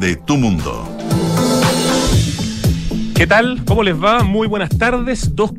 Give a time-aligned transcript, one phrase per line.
[0.00, 0.88] de Tu Mundo.
[3.14, 3.62] ¿Qué tal?
[3.66, 4.22] ¿Cómo les va?
[4.22, 5.36] Muy buenas tardes.
[5.36, 5.52] Dos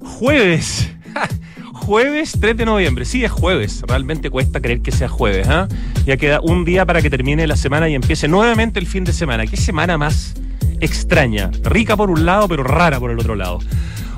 [0.00, 0.90] jueves.
[1.74, 3.04] jueves 3 de noviembre.
[3.04, 3.82] Sí, es jueves.
[3.86, 5.46] Realmente cuesta creer que sea jueves.
[5.48, 5.68] ¿ah?
[6.06, 9.12] Ya queda un día para que termine la semana y empiece nuevamente el fin de
[9.12, 9.46] semana.
[9.46, 10.34] ¿Qué semana más
[10.80, 11.50] extraña?
[11.62, 13.58] Rica por un lado, pero rara por el otro lado.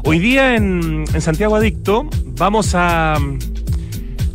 [0.04, 3.18] Hoy día en, en Santiago Adicto vamos a,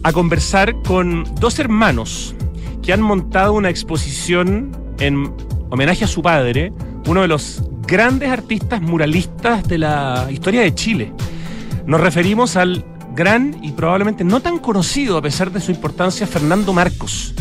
[0.03, 2.35] a conversar con dos hermanos
[2.81, 5.33] que han montado una exposición en
[5.69, 6.71] homenaje a su padre,
[7.07, 11.11] uno de los grandes artistas muralistas de la historia de Chile.
[11.85, 16.73] Nos referimos al gran y probablemente no tan conocido a pesar de su importancia Fernando
[16.73, 17.33] Marcos,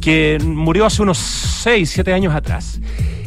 [0.00, 2.80] que murió hace unos 6, 7 años atrás.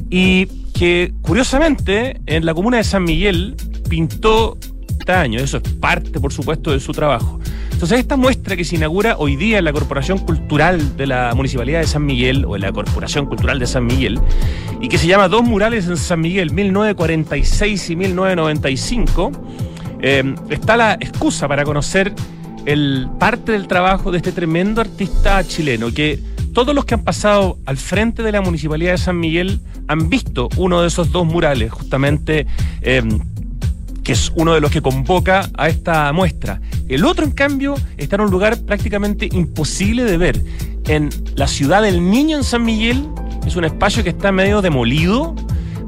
[0.10, 3.56] Y que curiosamente en la comuna de San Miguel
[3.90, 4.58] pintó
[5.00, 7.40] este año, eso es parte por supuesto de su trabajo.
[7.86, 11.82] Entonces esta muestra que se inaugura hoy día en la Corporación Cultural de la Municipalidad
[11.82, 14.20] de San Miguel, o en la Corporación Cultural de San Miguel,
[14.82, 19.32] y que se llama Dos Murales en San Miguel, 1946 y 1995,
[20.02, 22.12] eh, está la excusa para conocer
[22.66, 26.20] el parte del trabajo de este tremendo artista chileno que
[26.56, 30.50] todos los que han pasado al frente de la Municipalidad de San Miguel han visto
[30.58, 32.48] uno de esos dos murales, justamente
[32.82, 33.04] eh,
[34.06, 36.62] que es uno de los que convoca a esta muestra.
[36.88, 40.42] El otro, en cambio, está en un lugar prácticamente imposible de ver.
[40.88, 43.10] En la ciudad del Niño en San Miguel,
[43.48, 45.36] es un espacio que está medio demolido,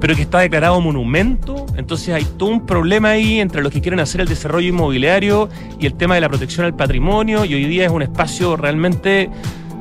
[0.01, 1.67] pero que está declarado monumento.
[1.77, 5.47] Entonces hay todo un problema ahí entre los que quieren hacer el desarrollo inmobiliario
[5.79, 7.45] y el tema de la protección al patrimonio.
[7.45, 9.29] Y hoy día es un espacio realmente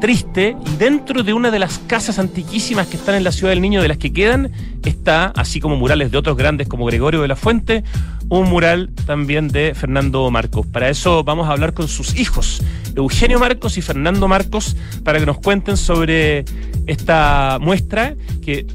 [0.00, 3.60] triste y dentro de una de las casas antiquísimas que están en la ciudad del
[3.60, 4.52] niño, de las que quedan,
[4.84, 7.84] está, así como murales de otros grandes como Gregorio de la Fuente,
[8.28, 10.66] un mural también de Fernando Marcos.
[10.66, 12.62] Para eso vamos a hablar con sus hijos,
[12.94, 16.44] Eugenio Marcos y Fernando Marcos, para que nos cuenten sobre
[16.86, 18.66] esta muestra que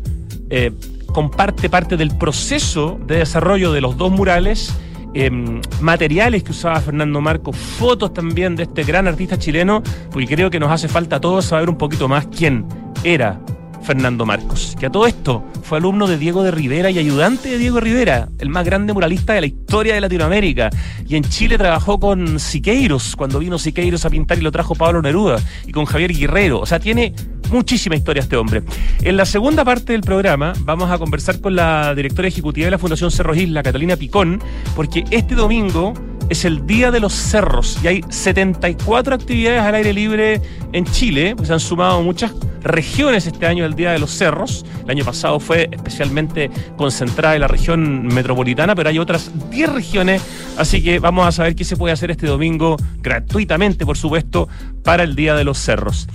[0.49, 0.71] eh,
[1.07, 4.73] comparte parte del proceso de desarrollo de los dos murales
[5.13, 10.49] Em, materiales que usaba Fernando Marcos, fotos también de este gran artista chileno, porque creo
[10.49, 12.65] que nos hace falta a todos saber un poquito más quién
[13.03, 13.41] era
[13.83, 17.57] Fernando Marcos, que a todo esto fue alumno de Diego de Rivera y ayudante de
[17.57, 20.69] Diego Rivera, el más grande muralista de la historia de Latinoamérica.
[21.07, 25.01] Y en Chile trabajó con Siqueiros, cuando vino Siqueiros a pintar y lo trajo Pablo
[25.01, 26.59] Neruda, y con Javier Guerrero.
[26.59, 27.13] O sea, tiene
[27.51, 28.63] muchísima historia este hombre.
[29.01, 32.77] En la segunda parte del programa vamos a conversar con la directora ejecutiva de la
[32.77, 34.41] Fundación Cerro Isla, Catalina Picón,
[34.75, 35.93] porque este domingo
[36.31, 41.35] es el Día de los Cerros y hay 74 actividades al aire libre en Chile,
[41.35, 42.33] pues se han sumado muchas
[42.63, 44.65] regiones este año del Día de los Cerros.
[44.85, 50.21] El año pasado fue especialmente concentrada en la región metropolitana, pero hay otras 10 regiones,
[50.57, 54.47] así que vamos a saber qué se puede hacer este domingo gratuitamente, por supuesto,
[54.85, 56.07] para el Día de los Cerros.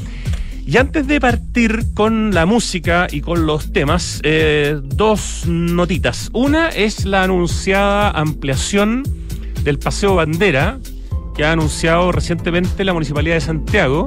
[0.66, 6.30] Y antes de partir con la música y con los temas, eh, dos notitas.
[6.32, 9.25] Una es la anunciada ampliación
[9.66, 10.78] del Paseo Bandera,
[11.34, 14.06] que ha anunciado recientemente la Municipalidad de Santiago.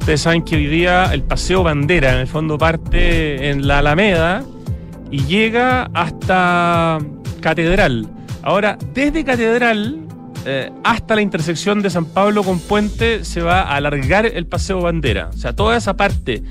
[0.00, 4.42] Ustedes saben que hoy día el Paseo Bandera, en el fondo, parte en la Alameda
[5.10, 6.98] y llega hasta
[7.40, 8.08] Catedral.
[8.42, 10.00] Ahora, desde Catedral
[10.46, 14.80] eh, hasta la intersección de San Pablo con Puente se va a alargar el Paseo
[14.80, 15.28] Bandera.
[15.28, 16.42] O sea, toda esa parte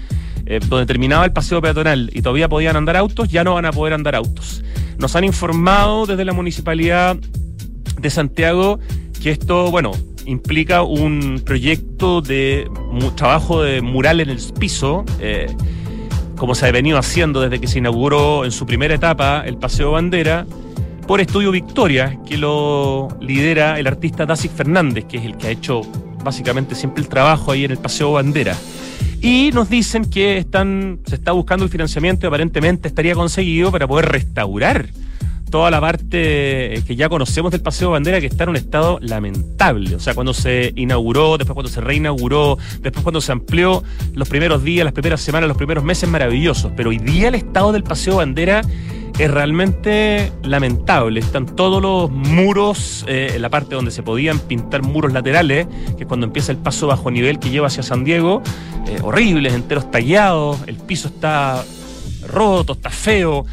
[0.45, 3.71] eh, donde terminaba el paseo peatonal y todavía podían andar autos, ya no van a
[3.71, 4.63] poder andar autos.
[4.99, 7.17] Nos han informado desde la municipalidad
[8.05, 8.79] de Santiago
[9.21, 9.91] que esto, bueno,
[10.25, 12.69] implica un proyecto de
[13.15, 15.47] trabajo de mural en el piso, eh,
[16.37, 19.91] como se ha venido haciendo desde que se inauguró en su primera etapa el Paseo
[19.91, 20.45] Bandera,
[21.07, 25.51] por Estudio Victoria, que lo lidera el artista Dasic Fernández, que es el que ha
[25.51, 25.81] hecho
[26.23, 28.55] básicamente siempre el trabajo ahí en el Paseo Bandera.
[29.21, 33.87] Y nos dicen que están, se está buscando el financiamiento y aparentemente estaría conseguido para
[33.87, 34.89] poder restaurar
[35.55, 39.95] toda la parte que ya conocemos del Paseo Bandera que está en un estado lamentable.
[39.95, 43.81] O sea, cuando se inauguró, después cuando se reinauguró, después cuando se amplió,
[44.15, 46.73] los primeros días, las primeras semanas, los primeros meses maravillosos.
[46.75, 48.63] Pero hoy día el estado del Paseo Bandera
[49.17, 51.21] es realmente lamentable.
[51.21, 56.03] Están todos los muros, eh, en la parte donde se podían pintar muros laterales, que
[56.03, 58.41] es cuando empieza el paso bajo nivel que lleva hacia San Diego,
[58.89, 61.63] eh, horribles, enteros tallados, el piso está
[62.27, 63.45] roto, está feo.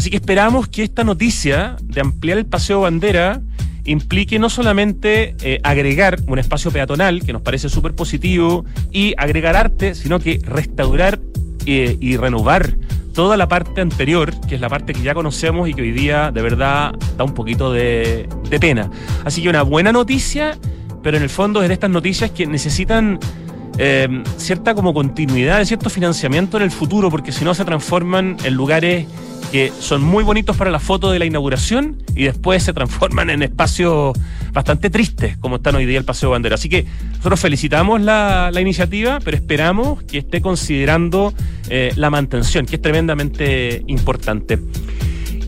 [0.00, 3.42] Así que esperamos que esta noticia de ampliar el paseo bandera
[3.84, 9.56] implique no solamente eh, agregar un espacio peatonal, que nos parece súper positivo, y agregar
[9.56, 11.20] arte, sino que restaurar
[11.66, 12.78] eh, y renovar
[13.12, 16.30] toda la parte anterior, que es la parte que ya conocemos y que hoy día
[16.32, 18.26] de verdad da un poquito de,
[18.58, 18.90] pena.
[19.26, 20.56] Así que una buena noticia,
[21.02, 23.18] pero en el fondo es de estas noticias que necesitan
[23.76, 28.54] eh, cierta como continuidad cierto financiamiento en el futuro, porque si no se transforman en
[28.54, 29.04] lugares
[29.50, 33.42] que son muy bonitos para la foto de la inauguración y después se transforman en
[33.42, 34.16] espacios
[34.52, 36.54] bastante tristes, como están hoy día el Paseo Bandera.
[36.54, 36.86] Así que
[37.16, 41.32] nosotros felicitamos la, iniciativa, pero esperamos que esté considerando
[41.68, 44.58] eh, la mantención, que es tremendamente importante.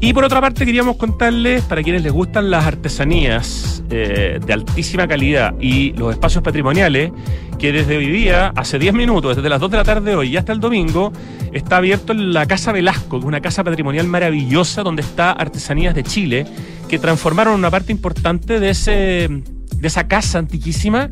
[0.04, 5.06] Y por otra parte queríamos contarles, para quienes les gustan las artesanías eh, de altísima
[5.06, 7.12] calidad y los espacios patrimoniales,
[7.56, 10.30] que desde hoy día, hace 10 minutos, desde las 2 de la tarde de hoy
[10.30, 11.12] y hasta el domingo,
[11.52, 16.02] está abierto la Casa Velasco, que es una casa patrimonial maravillosa donde está Artesanías de
[16.02, 16.46] Chile,
[16.88, 21.10] que transformaron una parte importante de, ese, de esa casa antiquísima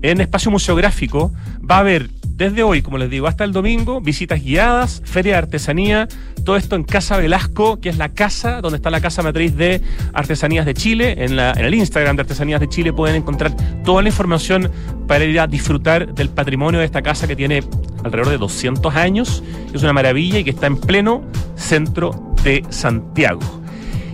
[0.00, 1.30] en espacio museográfico.
[1.70, 2.08] Va a haber
[2.40, 6.08] desde hoy, como les digo, hasta el domingo, visitas guiadas, feria de artesanía,
[6.42, 9.82] todo esto en Casa Velasco, que es la casa donde está la casa matriz de
[10.14, 11.22] Artesanías de Chile.
[11.22, 13.54] En, el Instagram de Artesanías de Chile pueden encontrar
[13.84, 14.70] toda la información
[15.06, 17.62] para ir a disfrutar del patrimonio de esta casa que tiene
[18.04, 19.44] alrededor de 200 años,
[19.74, 21.22] es una maravilla y que está en pleno
[21.56, 23.42] centro de Santiago.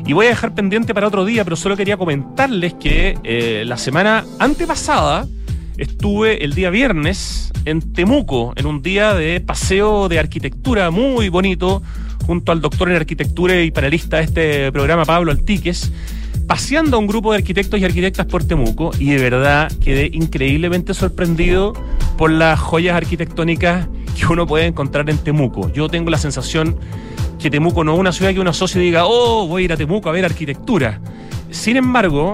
[0.05, 3.77] Y voy a dejar pendiente para otro día, pero solo quería comentarles que eh, la
[3.77, 5.29] semana antepasada
[5.79, 11.83] estuve el día viernes en Temuco, en un día de paseo de arquitectura muy bonito,
[12.27, 15.93] junto al doctor en arquitectura y panelista de este programa, Pablo Altiques,
[16.47, 20.95] paseando a un grupo de arquitectos y arquitectas por Temuco, y de verdad quedé increíblemente
[20.95, 21.73] sorprendido
[22.17, 25.73] por las joyas arquitectónicas que uno puede encontrar en Temuco.
[25.73, 26.77] Yo tengo la sensación
[27.39, 29.73] que Temuco no es una ciudad que uno asocie y diga, oh, voy a ir
[29.73, 31.01] a Temuco a ver arquitectura.
[31.51, 32.33] Sin embargo,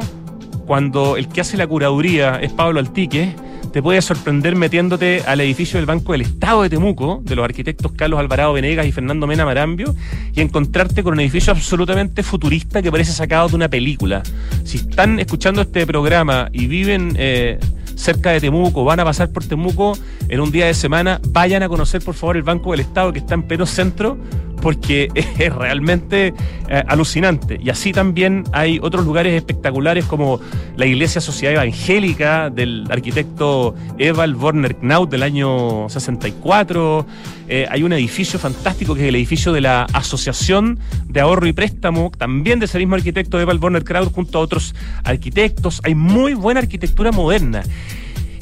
[0.73, 3.37] cuando el que hace la curaduría es Pablo Altique,
[3.75, 7.93] te puede sorprender metiéndote al edificio del Banco del Estado de Temuco, de los arquitectos
[7.93, 9.95] Carlos Alvarado Venegas y Fernando Mena Marambio,
[10.35, 14.23] y encontrarte con un edificio absolutamente futurista que parece sacado de una película.
[14.65, 17.59] Si están escuchando este programa y viven eh,
[17.95, 19.93] cerca de Temuco, van a pasar por Temuco
[20.31, 23.19] en un día de semana, vayan a conocer por favor el Banco del Estado que
[23.19, 24.17] está en pleno centro,
[24.63, 26.33] porque es realmente
[26.69, 27.61] eh, alucinante.
[27.63, 30.41] Y así también hay otros lugares espectaculares como
[30.77, 37.07] la Iglesia Sociedad Evangélica del arquitecto Eval Werner Knaut del año 64.
[37.49, 41.53] Eh, hay un edificio fantástico que es el edificio de la Asociación de Ahorro y
[41.53, 44.75] Préstamo, también de ese mismo arquitecto Eval Werner Knaut junto a otros
[45.05, 45.81] arquitectos.
[45.85, 47.63] Hay muy buena arquitectura moderna.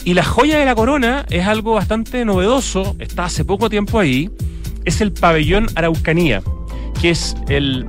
[0.05, 4.31] Y la joya de la corona es algo bastante novedoso, está hace poco tiempo ahí,
[4.85, 6.43] es el pabellón Araucanía,
[7.01, 7.87] que es el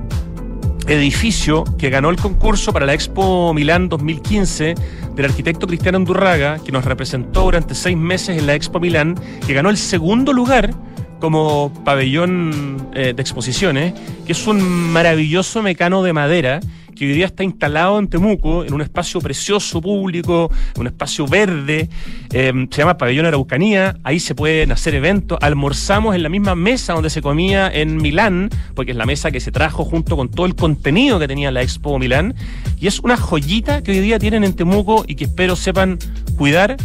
[0.86, 4.74] edificio que ganó el concurso para la Expo Milán 2015
[5.14, 9.14] del arquitecto Cristiano Andurraga, que nos representó durante seis meses en la Expo Milán,
[9.46, 10.74] que ganó el segundo lugar
[11.20, 13.94] como pabellón eh, de exposiciones,
[14.26, 14.60] que es un
[14.92, 16.60] maravilloso mecano de madera
[17.02, 21.88] que hoy día está instalado en Temuco, en un espacio precioso público, un espacio verde,
[22.32, 26.92] em, se llama Pabellón Araucanía, ahí se pueden hacer eventos, almorzamos en la misma mesa
[26.92, 30.46] donde se comía en Milán, porque es la mesa que se trajo junto con todo
[30.46, 32.36] el contenido que tenía la Expo Milán,
[32.78, 35.98] y es una joyita que hoy día tienen en Temuco y que espero sepan
[36.36, 36.76] cuidar,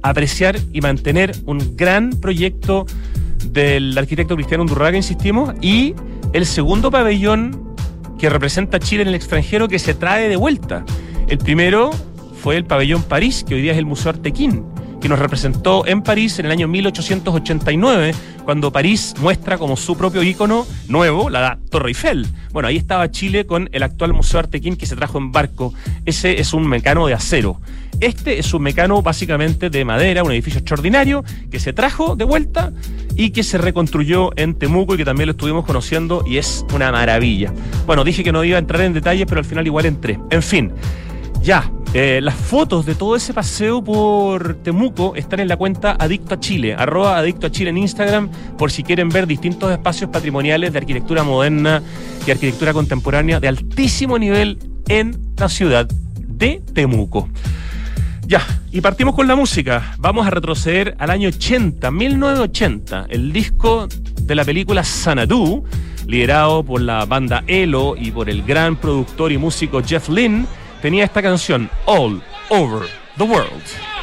[0.00, 2.86] apreciar y mantener un gran proyecto
[3.44, 5.94] del arquitecto Cristiano Undurraga, insistimos, y
[6.32, 7.75] el segundo pabellón
[8.18, 10.84] que representa a Chile en el extranjero que se trae de vuelta.
[11.28, 11.90] El primero
[12.42, 14.64] fue el Pabellón París, que hoy día es el Museo Artequín,
[15.06, 18.12] que nos representó en París en el año 1889,
[18.44, 22.26] cuando París muestra como su propio ícono nuevo la Torre Eiffel.
[22.50, 25.72] Bueno, ahí estaba Chile con el actual Museo Artequín que se trajo en barco.
[26.06, 27.60] Ese es un mecano de acero.
[28.00, 32.72] Este es un mecano básicamente de madera, un edificio extraordinario que se trajo de vuelta
[33.14, 36.90] y que se reconstruyó en Temuco y que también lo estuvimos conociendo y es una
[36.90, 37.52] maravilla.
[37.86, 40.18] Bueno, dije que no iba a entrar en detalles, pero al final igual entré.
[40.30, 40.72] En fin,
[41.46, 46.34] ya, eh, las fotos de todo ese paseo por Temuco están en la cuenta Adicto
[46.34, 50.72] a Chile, arroba Adicto a Chile en Instagram, por si quieren ver distintos espacios patrimoniales
[50.72, 51.84] de arquitectura moderna
[52.26, 55.88] y arquitectura contemporánea de altísimo nivel en la ciudad
[56.18, 57.28] de Temuco.
[58.26, 59.94] Ya, y partimos con la música.
[59.98, 63.86] Vamos a retroceder al año 80, 1980, el disco
[64.20, 65.62] de la película Sanadu,
[66.08, 70.46] liderado por la banda Elo y por el gran productor y músico Jeff Lynne,
[70.80, 73.95] tenía esta canción, All Over the World.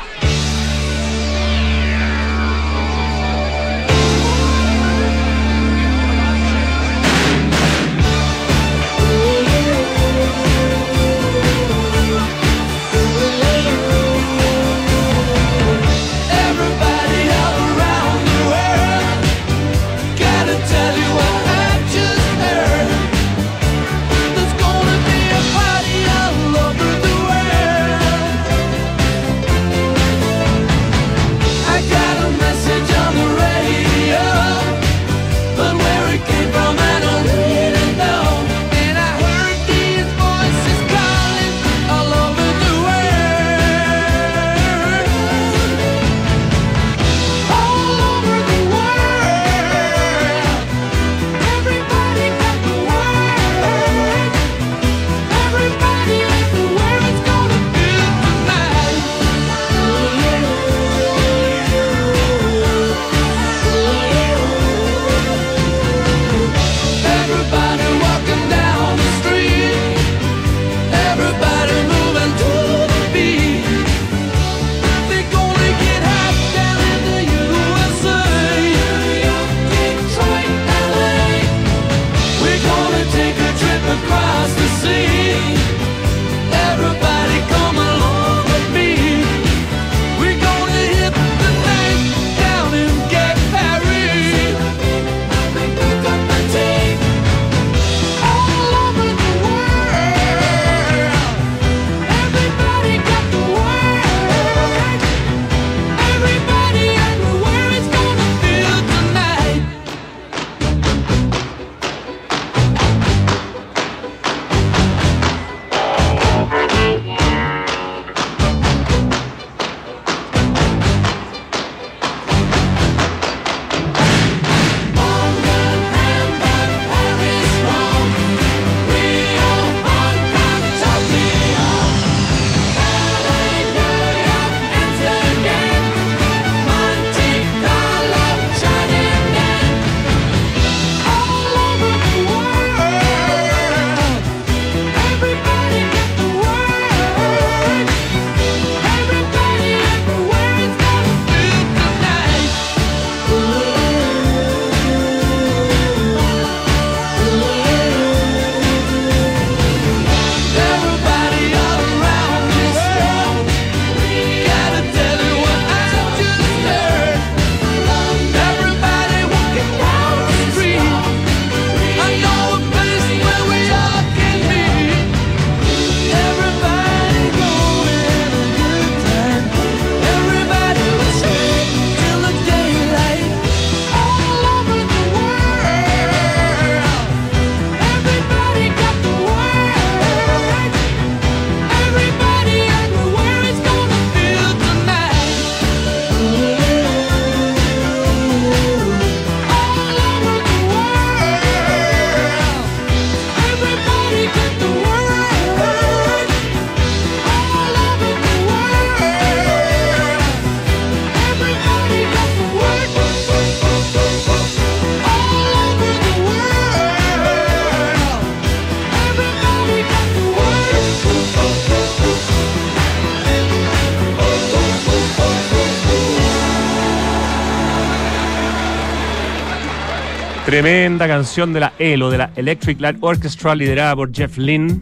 [230.54, 234.82] Tremenda canción de la ELO, de la Electric Light Orchestra, liderada por Jeff Lynne.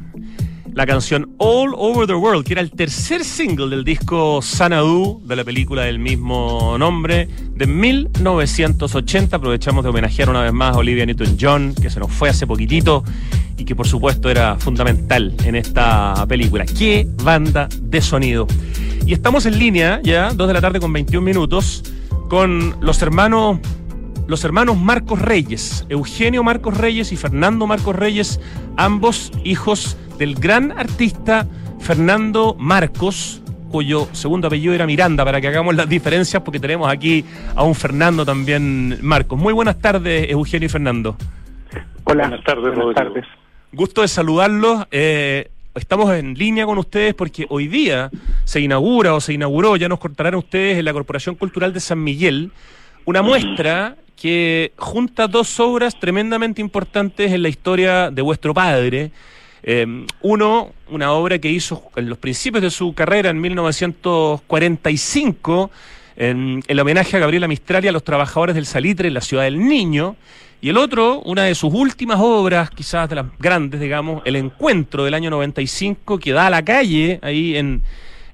[0.74, 5.38] La canción All Over the World, que era el tercer single del disco Sanadu, de
[5.38, 9.38] la película del mismo nombre, de 1980.
[9.38, 13.06] Aprovechamos de homenajear una vez más a Olivia Newton-John, que se nos fue hace poquitito
[13.58, 16.66] y que por supuesto era fundamental en esta película.
[16.66, 18.46] ¡Qué banda de sonido!
[19.06, 21.82] Y estamos en línea ya, 2 de la tarde con 21 minutos,
[22.28, 23.60] con los hermanos
[24.32, 28.40] los hermanos Marcos Reyes, Eugenio Marcos Reyes y Fernando Marcos Reyes,
[28.78, 31.46] ambos hijos del gran artista
[31.80, 37.26] Fernando Marcos, cuyo segundo apellido era Miranda, para que hagamos las diferencias, porque tenemos aquí
[37.54, 39.38] a un Fernando también Marcos.
[39.38, 41.18] Muy buenas tardes, Eugenio y Fernando.
[42.06, 43.26] Hola, buenas tardes, buenas tardes.
[43.74, 44.88] Gusto de saludarlos.
[44.92, 48.10] Eh, estamos en línea con ustedes porque hoy día
[48.46, 52.02] se inaugura o se inauguró, ya nos contarán ustedes, en la Corporación Cultural de San
[52.02, 52.54] Miguel,
[53.04, 59.10] una muestra que junta dos obras tremendamente importantes en la historia de vuestro padre.
[59.64, 65.72] Eh, uno, una obra que hizo en los principios de su carrera, en 1945,
[66.18, 69.46] en el homenaje a Gabriela Mistral y a los trabajadores del Salitre en la ciudad
[69.46, 70.16] del Niño.
[70.62, 75.04] Y el otro, una de sus últimas obras, quizás de las grandes, digamos, El Encuentro
[75.04, 77.82] del año 95, que da a la calle ahí en,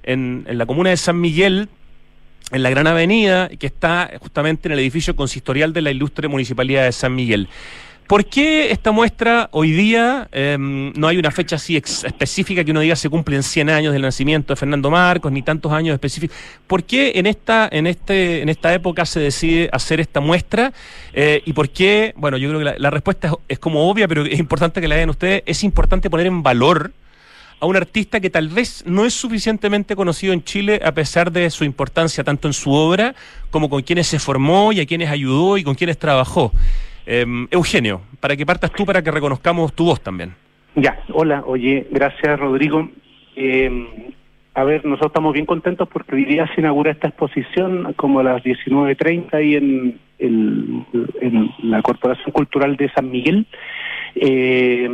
[0.02, 1.70] en la comuna de San Miguel,
[2.50, 6.84] en la Gran Avenida, que está justamente en el edificio consistorial de la ilustre Municipalidad
[6.84, 7.48] de San Miguel.
[8.08, 12.80] ¿Por qué esta muestra hoy día em, no hay una fecha así específica que uno
[12.80, 16.34] diga se cumplen 100 años del nacimiento de Fernando Marcos, ni tantos años específicos?
[16.66, 20.72] ¿Por qué en esta, en este, en esta época se decide hacer esta muestra?
[21.12, 22.14] Eh, ¿Y por qué?
[22.16, 24.96] Bueno, yo creo que la, respuesta es, es, como obvia, pero es importante que la
[24.96, 25.42] vean ustedes.
[25.44, 26.92] Es importante poner en valor
[27.60, 31.50] a un artista que tal vez no es suficientemente conocido en Chile a pesar de
[31.50, 33.14] su importancia tanto en su obra
[33.50, 36.52] como con quienes se formó y a quienes ayudó y con quienes trabajó.
[37.06, 40.34] Em, Eugenio, para que partas tú para que reconozcamos tu voz también.
[40.76, 42.88] Ya, hola, oye, gracias Rodrigo.
[43.34, 43.86] Em,
[44.54, 48.24] a ver, nosotros estamos bien contentos porque hoy día se inaugura esta exposición como a
[48.24, 53.46] las 19.30 ahí en, en la Corporación Cultural de San Miguel.
[54.20, 54.90] Eh,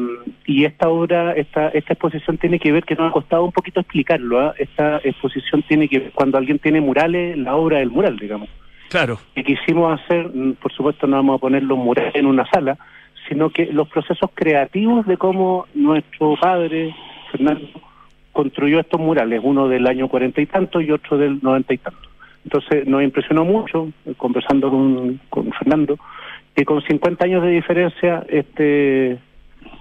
[0.46, 3.80] y esta obra, esta, esta exposición tiene que ver, que nos ha costado un poquito
[3.80, 4.54] explicarlo, ¿ah?
[4.58, 8.48] esta exposición tiene que ver, cuando alguien tiene murales, la obra del mural, digamos.
[8.90, 9.18] Claro.
[9.34, 12.76] Que quisimos hacer, mm, por supuesto no vamos a poner los murales en una sala,
[13.28, 16.94] sino que los procesos creativos de cómo nuestro padre,
[17.32, 17.66] Fernando,
[18.32, 22.08] construyó estos murales, uno del año cuarenta y tanto y otro del noventa y tanto.
[22.44, 25.98] Entonces nos impresionó mucho, eh, conversando con, con Fernando,
[26.54, 29.18] que con 50 años de diferencia este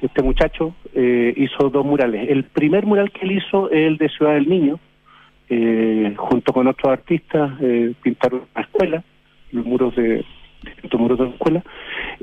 [0.02, 2.30] este muchacho eh, hizo dos murales.
[2.30, 4.80] El primer mural que él hizo es el de Ciudad del Niño,
[5.50, 9.04] eh, junto con otros artistas, eh, pintaron una escuela,
[9.52, 10.26] los muros de,
[10.64, 11.64] distintos muros de la escuela,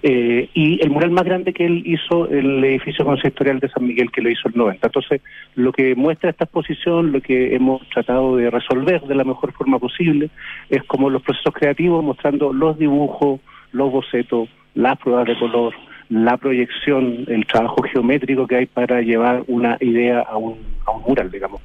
[0.03, 4.11] eh, y el mural más grande que él hizo, el edificio consistorial de San Miguel,
[4.11, 4.87] que lo hizo el 90.
[4.87, 5.21] Entonces,
[5.55, 9.79] lo que muestra esta exposición, lo que hemos tratado de resolver de la mejor forma
[9.79, 10.31] posible,
[10.69, 13.41] es como los procesos creativos, mostrando los dibujos,
[13.73, 15.75] los bocetos, las pruebas de color,
[16.09, 21.03] la proyección, el trabajo geométrico que hay para llevar una idea a un, a un
[21.03, 21.61] mural, digamos.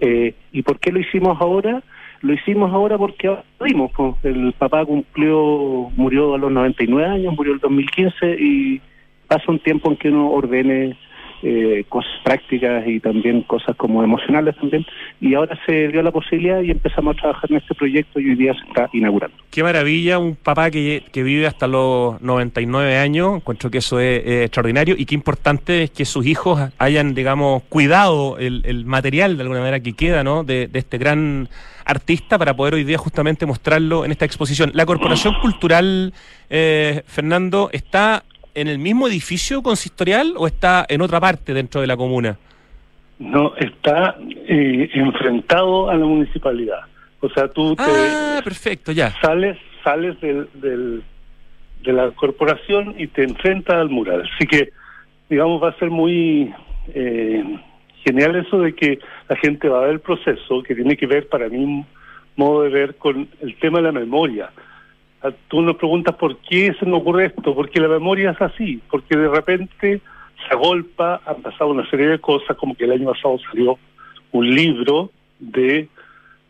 [0.00, 1.82] Eh, ¿Y por qué lo hicimos ahora?
[2.22, 7.54] Lo hicimos ahora porque vimos, pues, el papá cumplió, murió a los 99 años, murió
[7.54, 8.80] el 2015 y
[9.26, 10.96] pasa un tiempo en que uno ordene
[11.42, 14.84] eh, cosas prácticas y también cosas como emocionales también.
[15.20, 18.36] Y ahora se dio la posibilidad y empezamos a trabajar en este proyecto y hoy
[18.36, 19.36] día se está inaugurando.
[19.50, 24.20] Qué maravilla, un papá que, que vive hasta los 99 años, encuentro que eso es,
[24.44, 29.42] extraordinario y qué importante es que sus hijos hayan, digamos, cuidado el, el material de
[29.42, 30.44] alguna manera que queda, ¿no?
[30.44, 31.48] De, de este gran
[31.84, 34.70] artista para poder hoy día justamente mostrarlo en esta exposición.
[34.74, 36.12] La Corporación Cultural,
[36.48, 41.86] eh, Fernando, está en el mismo edificio consistorial o está en otra parte dentro de
[41.86, 42.38] la comuna?
[43.18, 44.16] No, está
[44.48, 46.80] eh, enfrentado a la municipalidad.
[47.20, 49.14] O sea, tú te ah, perfecto, ya.
[49.20, 51.02] sales sales del, del,
[51.82, 54.28] de la corporación y te enfrentas al mural.
[54.34, 54.70] Así que,
[55.28, 56.52] digamos, va a ser muy
[56.94, 57.44] eh,
[58.04, 61.28] genial eso de que la gente va a ver el proceso, que tiene que ver
[61.28, 61.84] para mí
[62.36, 64.50] modo de ver con el tema de la memoria
[65.48, 69.16] tú nos preguntas por qué se me ocurre esto, porque la memoria es así, porque
[69.16, 70.00] de repente
[70.48, 73.78] se agolpa, han pasado una serie de cosas, como que el año pasado salió
[74.32, 75.88] un libro de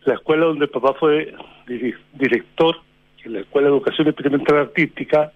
[0.04, 1.34] la escuela donde papá fue
[2.14, 2.76] director,
[3.24, 5.32] en la Escuela de Educación Experimental Artística,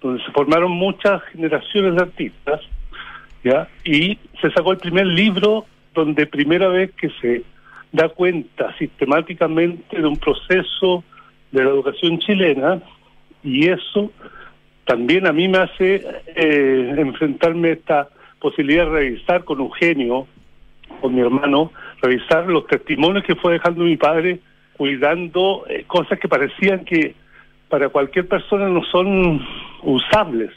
[0.00, 2.60] donde se formaron muchas generaciones de artistas,
[3.42, 3.68] ¿ya?
[3.84, 7.42] Y se sacó el primer libro donde primera vez que se
[7.92, 11.02] da cuenta sistemáticamente de un proceso
[11.54, 12.82] de la educación chilena
[13.42, 14.10] y eso
[14.84, 18.08] también a mí me hace eh, enfrentarme a esta
[18.40, 20.26] posibilidad de revisar con Eugenio,
[21.00, 24.40] con mi hermano, revisar los testimonios que fue dejando mi padre
[24.76, 27.14] cuidando eh, cosas que parecían que
[27.68, 29.40] para cualquier persona no son
[29.82, 30.50] usables.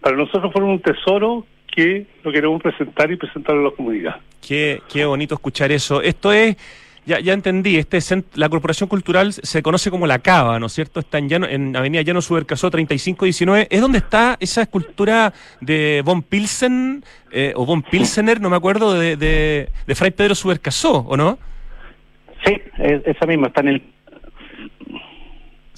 [0.00, 4.16] Para nosotros fueron un tesoro que lo queremos presentar y presentar a la comunidad.
[4.40, 6.00] Qué, qué bonito escuchar eso.
[6.02, 6.56] Esto es
[7.06, 7.98] ya, ya entendí, este
[8.34, 11.00] la Corporación Cultural se conoce como La Cava, ¿no es cierto?
[11.00, 13.68] Está en, Llano, en Avenida Llano Subercasó 3519.
[13.70, 18.94] ¿Es donde está esa escultura de Von Pilsen, eh, o Von Pilsener, no me acuerdo,
[18.94, 21.38] de, de, de Fray Pedro Subercasó, ¿o no?
[22.44, 23.82] Sí, esa misma, está en el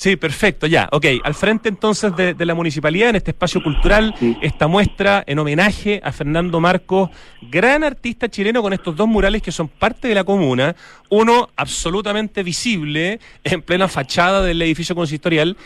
[0.03, 0.89] Sí, perfecto, ya.
[0.91, 6.01] Ok, al frente entonces de, la municipalidad, en este espacio cultural, esta muestra en homenaje
[6.03, 7.09] a Fernando Marcos,
[7.41, 10.75] gran artista chileno con estos dos murales que son parte de la comuna.
[11.09, 15.57] Uno absolutamente visible en plena fachada del edificio consistorial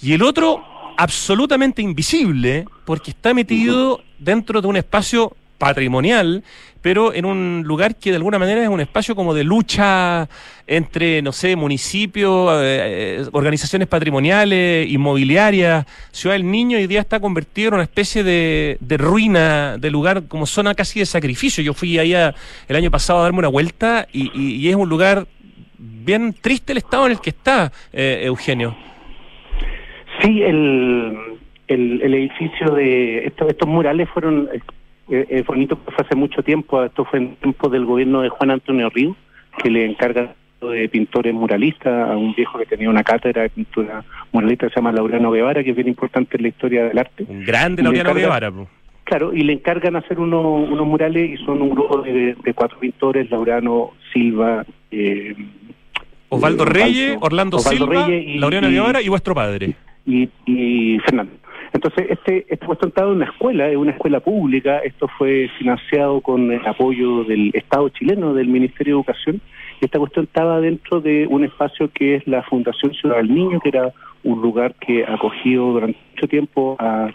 [0.00, 0.64] y el otro
[0.96, 6.42] absolutamente invisible porque está metido dentro de un espacio patrimonial,
[6.84, 10.28] pero en un lugar que de alguna manera es un espacio como de lucha
[10.66, 15.86] entre, no sé, municipios, eh, eh, organizaciones patrimoniales, inmobiliarias.
[16.12, 20.24] Ciudad del Niño hoy día está convertido en una especie de, de ruina, de lugar
[20.28, 21.64] como zona casi de sacrificio.
[21.64, 22.34] Yo fui allá
[22.68, 25.26] el año pasado a darme una vuelta y, y, es un lugar
[25.78, 28.76] bien triste el estado en el que está, eh, Eugenio.
[30.20, 31.38] Sí, el,
[31.68, 34.50] el, el edificio de estos, estos murales fueron
[35.08, 38.28] eh, es bonito que fue hace mucho tiempo, esto fue en tiempo del gobierno de
[38.28, 39.16] Juan Antonio Río,
[39.58, 44.04] que le encarga de pintores muralistas a un viejo que tenía una cátedra de pintura
[44.32, 47.24] muralista que se llama Laureano Guevara, que es bien importante en la historia del arte.
[47.28, 48.52] Un grande Laureano Guevara.
[49.04, 53.90] Claro, y le encargan hacer unos murales y son un grupo de, cuatro pintores, Laureano
[54.12, 55.34] Silva, eh,
[56.30, 59.74] Osvaldo Reyes, Orlando Silva, Laureano Guevara y vuestro padre.
[60.06, 61.32] Y, y Fernando.
[61.74, 66.52] Entonces, este, este puesto en una escuela, es una escuela pública, esto fue financiado con
[66.52, 69.40] el apoyo del Estado chileno, del Ministerio de Educación,
[69.80, 73.70] esta cuestión estaba dentro de un espacio que es la Fundación Ciudad del Niño, que
[73.70, 77.10] era un lugar que ha acogido durante mucho tiempo a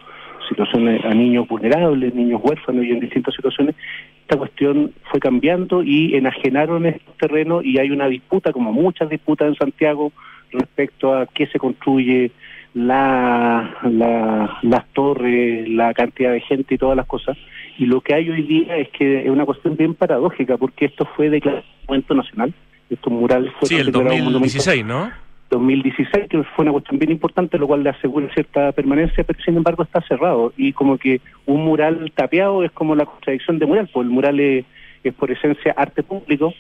[0.50, 3.76] situaciones, a niños vulnerables, niños huérfanos y en distintas situaciones,
[4.22, 9.48] esta cuestión fue cambiando y enajenaron estos terrenos y hay una disputa, como muchas disputas
[9.48, 10.12] en Santiago,
[10.52, 12.32] respecto a qué se construye,
[12.74, 17.38] la, la, las torres, la cantidad de gente y todas las cosas.
[17.78, 21.08] Y lo que hay hoy día es que es una cuestión bien paradójica, porque esto
[21.16, 22.54] fue declarado momento nacional.
[22.90, 25.12] Estos murales fueron sí, el 2016, ¿no?
[25.50, 29.58] 2016, que fue una cuestión bien importante, lo cual le asegura cierta permanencia, pero sin
[29.58, 30.54] embargo está cerrado.
[30.58, 34.40] Y como que un mural tapeado es como la contradicción de mural, pues el mural
[34.40, 34.66] es,
[35.18, 36.54] por esencia arte público,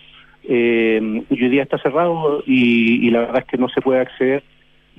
[0.43, 3.99] eh, y hoy día está cerrado y, y la verdad es que no se puede
[3.99, 4.43] acceder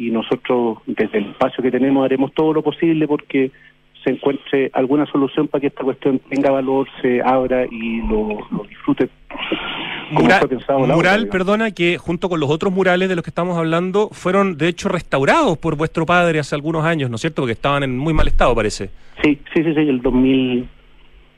[0.01, 3.51] y nosotros desde el espacio que tenemos haremos todo lo posible porque
[4.03, 9.11] se encuentre alguna solución para que esta cuestión tenga valor, se abra y lo, disfrute.
[10.11, 14.69] mural, perdona, que junto con los otros murales de los que estamos hablando fueron de
[14.69, 17.43] hecho restaurados por vuestro padre hace algunos años, ¿no es cierto?
[17.43, 18.89] Porque estaban en muy mal estado, parece.
[19.23, 20.67] Sí, sí, sí, sí, el 2000,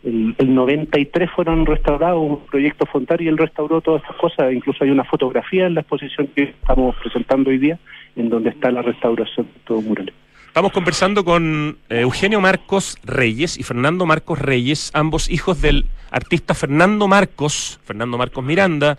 [0.05, 4.85] el, el 93 fueron restaurados, un proyecto Fontar y él restauró todas estas cosas, incluso
[4.85, 7.79] hay una fotografía en la exposición que estamos presentando hoy día
[8.17, 10.15] en donde está la restauración de todo murales.
[10.47, 16.53] Estamos conversando con eh, Eugenio Marcos Reyes y Fernando Marcos Reyes, ambos hijos del artista
[16.53, 18.99] Fernando Marcos, Fernando Marcos Miranda,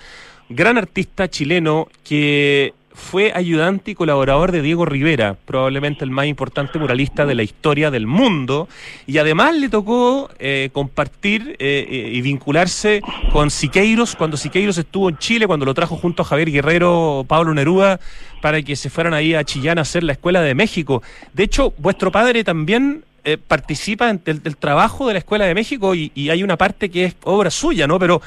[0.50, 6.80] gran artista chileno que fue ayudante y colaborador de Diego Rivera, probablemente el más importante
[6.80, 8.68] muralista de la historia del mundo,
[9.08, 13.02] y además le tocó eh, compartir eh, eh, y vincularse
[13.32, 17.54] con Siqueiros cuando Siqueiros estuvo en Chile, cuando lo trajo junto a Javier Guerrero, Pablo
[17.54, 18.00] Neruda,
[18.42, 21.02] para que se fueran ahí a Chillán a hacer la Escuela de México.
[21.34, 23.04] De hecho, vuestro padre también
[23.48, 27.16] participa del trabajo de la Escuela de México y, y, hay una parte que es
[27.24, 27.98] obra suya, ¿no?
[27.98, 28.22] Pero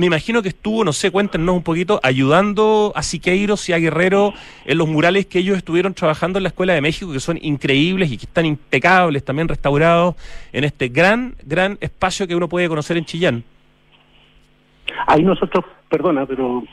[0.00, 4.32] me imagino que estuvo, no sé, cuéntenos un poquito, ayudando a Siqueiros y a Guerrero
[4.64, 8.10] en los murales que ellos estuvieron trabajando en la Escuela de México, que son increíbles
[8.10, 10.14] y que están impecables, también restaurados
[10.54, 13.44] en este gran, gran espacio que uno puede conocer en Chillán.
[15.06, 16.64] Ahí nosotros, perdona, pero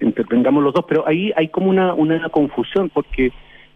[0.00, 3.30] intervengamos los dos, pero ahí hay como una, una confusión, porque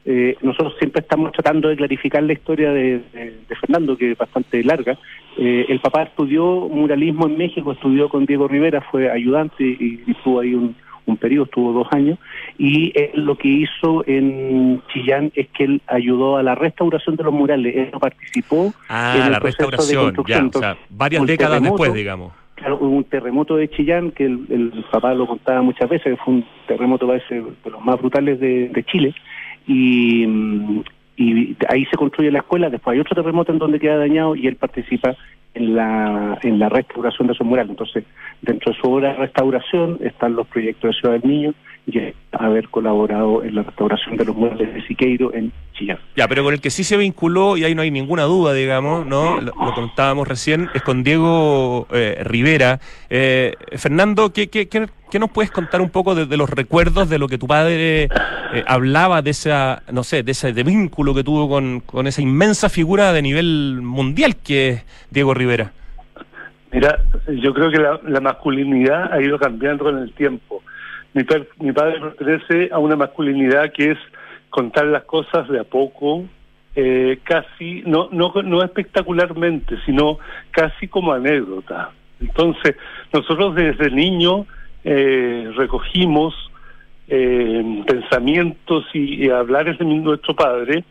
[0.05, 3.01] eh, nosotros siempre estamos tratando de clarificar la historia de,
[3.61, 4.99] Fernando, que es bastante larga.
[5.43, 10.41] Eh, el papá estudió muralismo en México, estudió con Diego Rivera, fue ayudante y, estuvo
[10.41, 10.77] ahí un,
[11.19, 12.19] periodo, estuvo dos años,
[12.57, 17.33] y lo que hizo en Chillán es que él ayudó a la restauración de los
[17.33, 20.77] murales, él participó ah, en el la proceso restauración, de construcción.
[20.89, 22.33] varias décadas después, digamos.
[22.55, 26.35] Claro, hubo un terremoto de Chillán, que el, papá lo contaba muchas veces, que fue
[26.35, 29.13] un terremoto parece de los más brutales de Chile,
[29.67, 30.27] y,
[31.21, 34.47] y ahí se construye la escuela, después hay otro terremoto en donde queda dañado y
[34.47, 35.15] él participa
[35.55, 37.71] en la, en la restauración de esos murales.
[37.71, 38.05] Entonces,
[38.43, 41.55] dentro de su obra de restauración están los proyectos de Ciudad del Niño
[41.87, 41.99] y
[42.33, 45.99] haber colaborado en la restauración de los murales de Siqueiro en Chillán.
[46.17, 49.07] Ya, pero con el que sí se vinculó, y ahí no hay ninguna duda, digamos,
[49.07, 49.41] ¿no?
[49.41, 52.81] Lo, contábamos recién, es con Diego eh, Rivera.
[53.09, 57.29] Eh, Fernando, ¿qué, qué, qué, nos puedes contar un poco de, los recuerdos de lo
[57.29, 58.09] que tu padre eh,
[58.67, 62.69] hablaba de esa, no sé, de ese de vínculo que tuvo con, con esa inmensa
[62.69, 65.40] figura de nivel mundial que es Diego Rivera?
[66.73, 66.99] Mira,
[67.29, 70.63] yo creo que la masculinidad ha ido cambiando con el tiempo
[71.13, 71.25] mi,
[71.59, 73.99] mi padre pertenece a una masculinidad que es
[74.49, 76.25] contar las cosas de a poco,
[76.77, 80.19] eh, casi, no, no, no espectacularmente, sino
[80.51, 81.91] casi como anécdota.
[82.21, 82.77] Entonces,
[83.13, 84.47] nosotros desde niño
[84.85, 86.35] eh, recogimos
[87.09, 90.85] eh, pensamientos y, y hablares de nuestro padre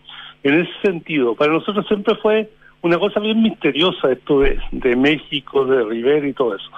[0.44, 1.36] en ese sentido.
[1.36, 2.50] Para nosotros siempre fue
[2.82, 6.70] una cosa bien misteriosa esto de, de México, de Rivera y todo eso.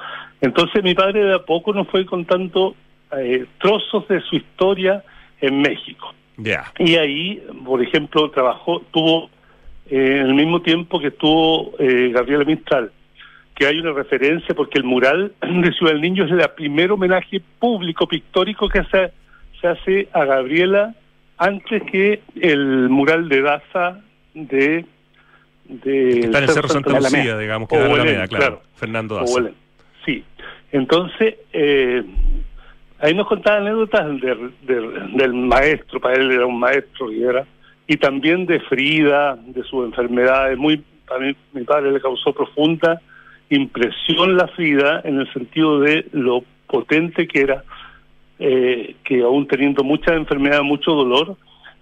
[0.42, 2.76] Entonces mi padre de a poco nos fue contando
[3.18, 5.04] eh, trozos de su historia
[5.40, 6.14] en México.
[6.80, 9.30] Y ahí, por ejemplo, trabajó, tuvo
[9.90, 12.92] eh, en el mismo tiempo que tuvo eh, Gabriela Mistral,
[13.54, 17.42] que hay una referencia porque el mural de Ciudad del Niño es el primer homenaje
[17.60, 19.12] público pictórico que se,
[19.60, 20.96] se hace a Gabriela
[21.38, 24.00] antes que el mural de Daza
[24.34, 24.86] de
[25.72, 29.52] de está en el Cerro Santa Lucía, digamos, que da la Alameda, claro, Fernando Daza.
[30.06, 30.24] Sí,
[30.72, 32.04] entonces eh,
[33.02, 34.06] Ahí nos contaba anécdotas
[34.62, 37.48] del maestro, para él era un maestro Rivera,
[37.88, 40.56] y también de Frida, de sus enfermedades.
[40.56, 43.02] Muy, a mí, mi padre le causó profunda
[43.50, 47.64] impresión la Frida en el sentido de lo potente que era,
[48.38, 51.38] eh, que aún teniendo muchas enfermedades, mucho dolor,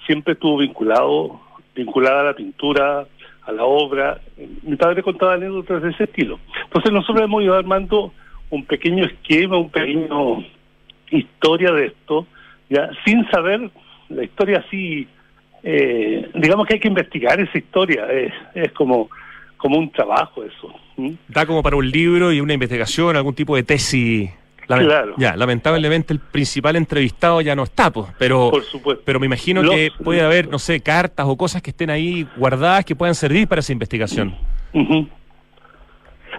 [0.07, 1.41] siempre estuvo vinculado,
[1.75, 3.05] vinculada a la pintura,
[3.49, 4.21] a la obra.
[4.63, 6.39] Mi padre contaba anécdotas de ese estilo.
[6.65, 8.13] Entonces nosotros hemos ido armando
[8.49, 10.43] un pequeño esquema, un pequeño
[11.11, 12.27] historia de esto,
[12.69, 13.69] ya sin saber
[14.09, 15.07] la historia así,
[15.63, 19.09] eh, digamos que hay que investigar esa historia, es, es como,
[19.57, 20.73] como un trabajo eso.
[21.27, 24.31] Da como para un libro y una investigación, algún tipo de tesis.
[24.77, 25.15] Claro.
[25.17, 28.51] Ya, lamentablemente el principal entrevistado ya no está, pues, pero,
[29.03, 32.85] pero me imagino que puede haber, no sé, cartas o cosas que estén ahí guardadas
[32.85, 34.35] que puedan servir para esa investigación.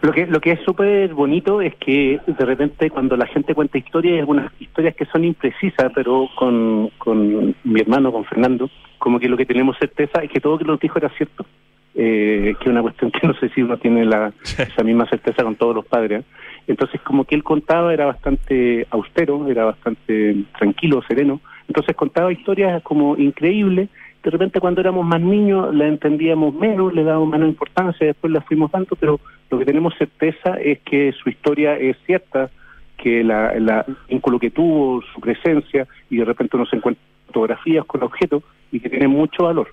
[0.02, 3.76] Lo que, lo que es súper bonito es que de repente cuando la gente cuenta
[3.76, 9.20] historias, hay algunas historias que son imprecisas, pero con, con mi hermano, con Fernando, como
[9.20, 11.44] que lo que tenemos certeza es que todo lo que nos dijo era cierto.
[11.92, 15.42] Eh, que es una cuestión que no sé si uno tiene la, esa misma certeza
[15.42, 16.24] con todos los padres.
[16.66, 21.40] Entonces, como que él contaba era bastante austero, era bastante tranquilo, sereno.
[21.68, 23.88] Entonces contaba historias como increíbles
[24.22, 28.42] de repente cuando éramos más niños la entendíamos menos, le dábamos menos importancia, después la
[28.42, 29.18] fuimos dando, pero
[29.50, 32.50] lo que tenemos certeza es que su historia es cierta,
[32.98, 37.86] que la, la vínculo que tuvo, su presencia, y de repente uno se encuentra fotografías
[37.86, 39.68] con objetos y que tienen mucho valor.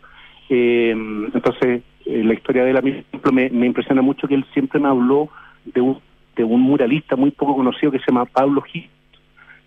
[0.50, 4.46] Eh, entonces, eh, la historia de él, a mí, me, me impresiona mucho que él
[4.54, 5.28] siempre me habló
[5.66, 6.00] de un,
[6.38, 8.90] de un muralista muy poco conocido que se llama Pablo Gil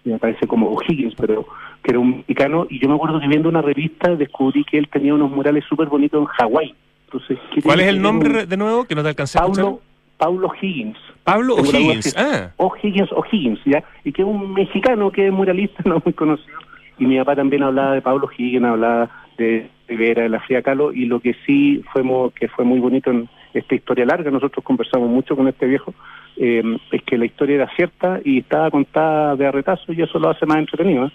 [0.04, 1.46] me parece como O'Higgins, pero
[1.82, 4.88] que era un mexicano, y yo me acuerdo que viendo una revista descubrí que él
[4.90, 6.74] tenía unos murales súper bonitos en Hawái.
[7.06, 9.74] Entonces, ¿Cuál es el nombre de nuevo que no te alcancé a escuchar?
[10.16, 10.98] Pablo Higgins.
[11.24, 12.50] Pablo O'Higgins, ah.
[12.56, 13.82] O'Higgins, O'Higgins, ¿ya?
[14.04, 16.58] Y que es un mexicano que es muralista, no muy conocido.
[16.98, 20.92] Y mi papá también hablaba de Pablo Higgins, hablaba de Rivera, de la Fría Calo,
[20.92, 22.02] y lo que sí fue,
[22.34, 25.94] que fue muy bonito en esta historia larga, nosotros conversamos mucho con este viejo,
[26.36, 30.30] eh, es que la historia era cierta y estaba contada de arretazo y eso lo
[30.30, 31.06] hace más entretenido.
[31.06, 31.12] ¿eh?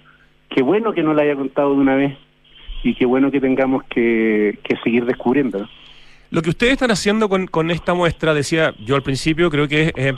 [0.50, 2.18] Qué bueno que no la haya contado de una vez
[2.84, 5.68] y qué bueno que tengamos que, seguir descubriendo.
[6.30, 9.92] Lo que ustedes están haciendo con, con esta muestra, decía yo al principio, creo que
[9.96, 10.14] es,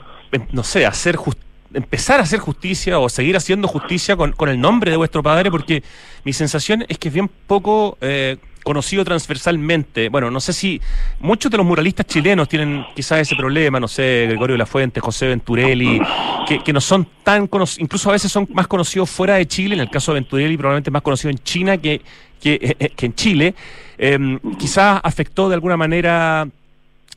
[0.51, 1.15] no sé, hacer
[1.73, 5.51] empezar a hacer justicia o seguir haciendo justicia con, con, el nombre de vuestro padre,
[5.51, 5.83] porque
[6.23, 10.09] mi sensación es que es bien poco eh, conocido transversalmente.
[10.09, 10.81] Bueno, no sé si
[11.21, 14.99] muchos de los muralistas chilenos tienen quizás ese problema, no sé, Gregorio de la Fuente,
[14.99, 16.01] José Venturelli,
[16.65, 19.79] que, no son tan conocidos, incluso a veces son más conocidos fuera de Chile, en
[19.79, 22.01] el caso de Venturelli probablemente más conocido en China que,
[22.41, 23.55] que, eh, eh, en Chile.
[23.97, 26.45] Em, quizás afectó de alguna manera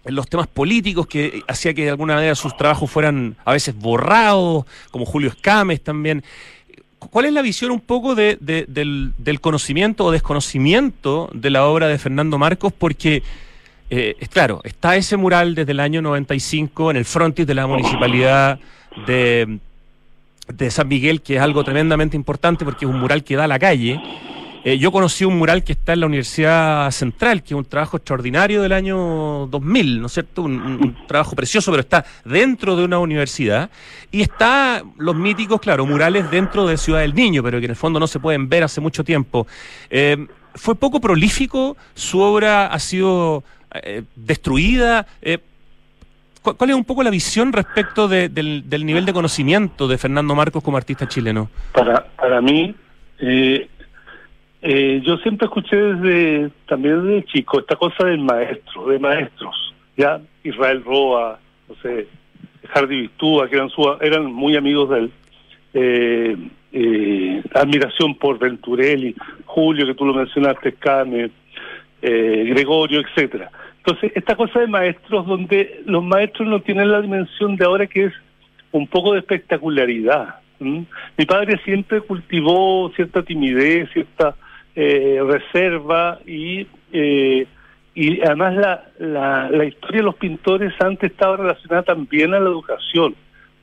[0.05, 4.67] los temas políticos que hacía que de alguna manera sus trabajos fueran a veces borrados,
[4.93, 6.23] como Julio Escames también.
[7.09, 11.99] ¿Cuál es la visión un poco de, del, conocimiento o desconocimiento de la obra de
[11.99, 12.73] Fernando Marcos?
[12.77, 13.23] Porque,
[13.89, 18.61] eh, claro, está ese mural desde el año 95 en el frontis de la municipalidad
[19.07, 19.59] de,
[20.49, 23.49] de San Miguel, que es algo tremendamente importante porque es un mural que da a
[23.49, 24.01] la calle.
[24.63, 27.97] Eh, yo conocí un mural que está en la Universidad Central, que es un trabajo
[27.97, 30.43] extraordinario del año 2000, ¿no es cierto?
[30.43, 33.71] Un, trabajo precioso, pero está dentro de una universidad.
[34.11, 37.77] Y está los míticos, claro, murales dentro de Ciudad del Niño, pero que en el
[37.77, 39.47] fondo no se pueden ver hace mucho tiempo.
[39.89, 43.43] Eh, fue poco prolífico, su obra ha sido
[43.73, 45.07] eh, destruida.
[46.43, 50.63] ¿Cuál es un poco la visión respecto de, del, nivel de conocimiento de Fernando Marcos
[50.63, 51.51] como artista chileno?
[51.73, 52.75] Para, para mí,
[54.63, 60.21] eh, yo siempre escuché desde también desde chico esta cosa del maestro, de maestros, ya
[60.45, 62.07] Israel Roa, no sé,
[62.69, 65.11] Hardy Bistúa, que eran, su, eran muy amigos de él.
[65.73, 66.37] Eh,
[66.73, 71.31] eh, admiración por Venturelli, Julio, que tú lo mencionaste, Cane,
[72.03, 73.51] eh, Gregorio, etcétera.
[73.79, 78.05] Entonces, esta cosa de maestros, donde los maestros no tienen la dimensión de ahora que
[78.07, 78.13] es
[78.73, 80.37] un poco de espectacularidad.
[80.61, 84.37] Mi padre siempre cultivó cierta timidez, cierta
[84.81, 87.47] eh, reserva y eh,
[87.95, 92.49] y además la, la, la historia de los pintores antes estaba relacionada también a la
[92.49, 93.15] educación.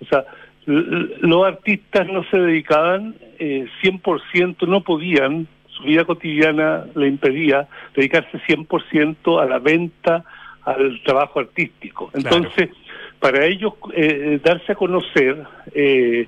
[0.02, 0.26] O sea,
[0.66, 8.38] los artistas no se dedicaban eh, 100%, no podían, su vida cotidiana le impedía dedicarse
[8.40, 10.26] 100% a la venta,
[10.64, 12.12] al trabajo artístico.
[12.14, 12.74] Entonces, claro.
[13.20, 15.42] para ellos eh, darse a conocer,
[15.74, 16.28] eh,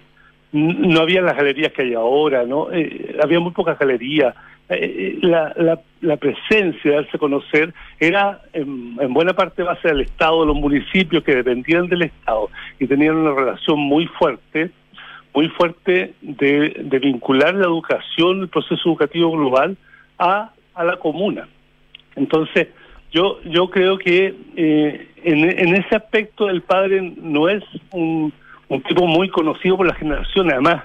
[0.52, 4.36] no había las galerías que hay ahora, no eh, había muy pocas galerías.
[4.70, 9.88] Eh, la, la, la, presencia de darse a conocer era en, en, buena parte base
[9.88, 14.70] del Estado, de los municipios que dependían del Estado y tenían una relación muy fuerte,
[15.34, 19.76] muy fuerte de, de vincular la educación, el proceso educativo global
[20.20, 21.48] a, a la comuna.
[22.16, 22.68] Entonces,
[23.12, 28.32] yo, yo creo que eh, en, en ese aspecto el padre no es un,
[28.70, 30.84] un tipo muy conocido por la generación, además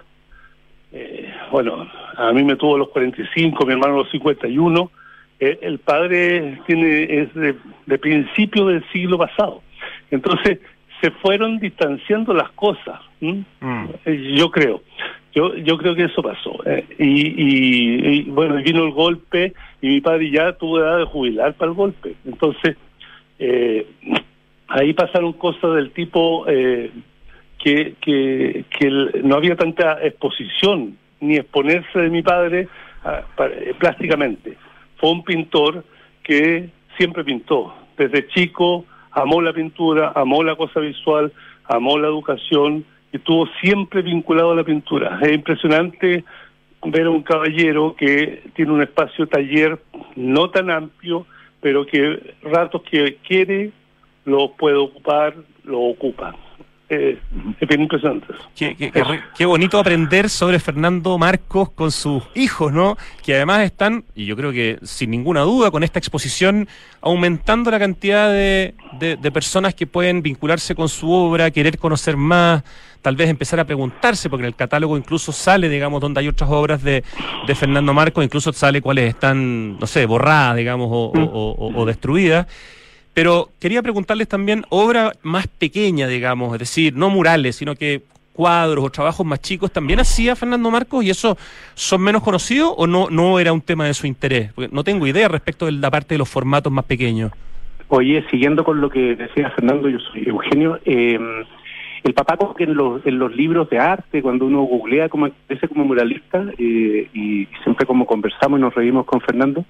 [0.95, 4.91] eh, bueno, a mí me tuvo los 45, mi hermano los 51.
[5.41, 9.61] Eh, el padre tiene es de, de principio del siglo pasado.
[10.13, 10.61] Entonces,
[11.01, 13.01] se fueron distanciando las cosas.
[13.21, 13.41] Mm.
[14.37, 14.83] Yo creo.
[15.35, 16.63] Yo yo creo que eso pasó.
[16.65, 21.07] Eh, y, y, y, bueno, vino el golpe y mi padre ya tuvo edad de
[21.07, 22.15] jubilar para el golpe.
[22.25, 22.77] Entonces,
[23.41, 23.85] eh,
[24.69, 26.45] ahí pasaron cosas del tipo...
[26.47, 26.93] Eh,
[27.65, 28.91] que, que, que
[29.23, 32.69] no había tanta exposición ni exponerse de mi padre
[33.37, 34.59] para, eh, plásticamente.
[34.99, 35.83] Fue un pintor
[36.23, 37.75] que siempre pintó.
[37.97, 41.33] Desde chico amó la pintura, amó la cosa visual,
[41.65, 45.19] amó la educación y estuvo siempre vinculado a la pintura.
[45.23, 46.23] Es impresionante
[46.85, 49.81] ver a un caballero que tiene un espacio taller
[50.17, 51.27] no tan amplio,
[51.63, 53.71] pero que ratos que quiere
[54.27, 56.37] lo puede ocupar, lo ocupa
[56.95, 57.89] eh, bien.
[58.55, 59.03] Qué, qué, qué,
[59.37, 62.97] qué, bonito aprender sobre Fernando Marcos con sus hijos, ¿no?
[63.23, 66.69] Que además están, y yo creo que sin ninguna duda, con esta exposición,
[67.01, 72.17] aumentando la cantidad de, de, de personas que pueden vincularse con su obra, querer conocer
[72.17, 72.63] más,
[73.03, 76.51] tal vez empezar a preguntarse, porque en el catálogo incluso sale, digamos, donde hay otras
[76.51, 77.05] obras de,
[77.47, 81.85] de Fernando Marcos, incluso sale cuáles están, no sé, borradas, digamos, o, o, o, o
[81.87, 82.47] destruidas.
[83.15, 88.85] Pero quería preguntarles también obra más pequeña, digamos, es decir, no murales, sino que cuadros
[88.85, 91.39] o trabajos más chicos, ¿también hacía Fernando Marcos y eso
[91.75, 94.53] son menos conocidos o no, no era un tema de su interés?
[94.53, 97.31] Porque no tengo idea respecto de la parte de los formatos más pequeños.
[97.89, 101.19] Oye, siguiendo con lo que decía Fernando, yo soy Eugenio, eh,
[102.03, 105.69] el papá que en los, en los libros de arte, cuando uno googlea como ese
[105.69, 109.65] como muralista, eh, y siempre como conversamos y nos reímos con Fernando,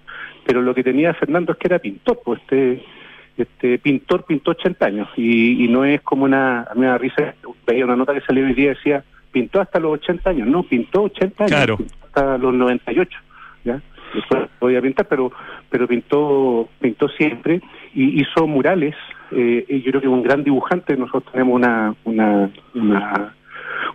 [0.47, 2.83] pero lo que tenía Fernando es que era pintor, pues este
[3.37, 6.99] este pintor pintó 80 años y, y no es como una, a mí me da
[6.99, 7.35] risa,
[7.67, 11.03] veía una nota que salió hoy día decía, pintó hasta los 80 años, no, pintó
[11.03, 11.79] 80 años, claro.
[12.05, 13.19] hasta los 98,
[13.65, 13.81] ¿ya?
[14.15, 15.33] Después podía pintar, pero
[15.69, 17.61] pero pintó pintó siempre
[17.95, 18.95] y hizo murales,
[19.33, 23.35] eh, y yo creo que un gran dibujante, nosotros tenemos una una una,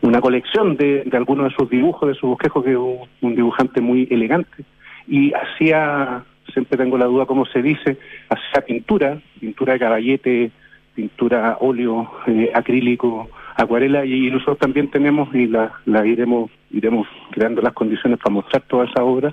[0.01, 3.35] una colección de, de algunos de sus dibujos, de sus bosquejos, que es un, un
[3.35, 4.65] dibujante muy elegante,
[5.07, 7.97] y hacía siempre tengo la duda cómo se dice,
[8.29, 10.51] hacía pintura, pintura de caballete,
[10.95, 17.61] pintura óleo, eh, acrílico, acuarela, y nosotros también tenemos, y la, la iremos, iremos creando
[17.61, 19.31] las condiciones para mostrar toda esa obra,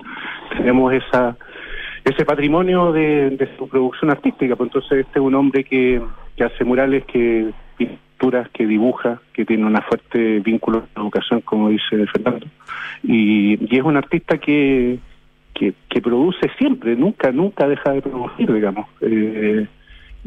[0.55, 1.37] tenemos esa
[2.03, 6.01] ese patrimonio de, de su producción artística, pues entonces este es un hombre que,
[6.37, 7.51] que hace murales, que
[8.53, 12.47] que dibuja, que tiene una fuerte vínculo con la educación, como dice Fernando,
[13.03, 14.99] y, y es un artista que
[15.57, 18.87] que, que, produce siempre, nunca, nunca deja de producir, digamos.
[19.01, 19.65] Eh,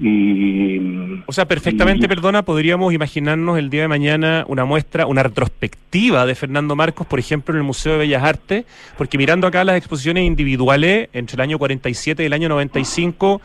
[0.03, 0.79] Y,
[1.27, 6.35] o sea, perfectamente, perdona, podríamos imaginarnos el día de mañana una muestra, una retrospectiva de
[6.35, 8.65] Fernando Marcos, por ejemplo, en el Museo de Bellas Artes,
[8.97, 13.43] porque mirando acá las exposiciones individuales entre el año 47 y el año 95,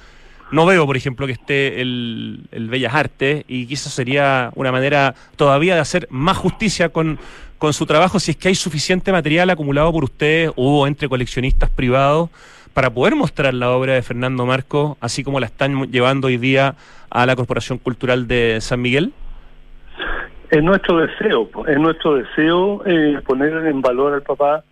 [0.52, 5.14] no veo, por ejemplo, que esté el, el Bellas Artes y quizás sería una manera
[5.36, 7.20] todavía de hacer más justicia con,
[7.58, 11.70] con su trabajo si es que hay suficiente material acumulado por ustedes o entre coleccionistas
[11.70, 12.30] privados
[12.74, 16.76] para poder mostrar la obra de Fernando Marcos, así como la están llevando hoy día
[17.10, 19.14] a la Corporación Cultural de San Miguel?
[20.52, 24.64] Es nuestro deseo, es nuestro deseo eh, poner en valor al papá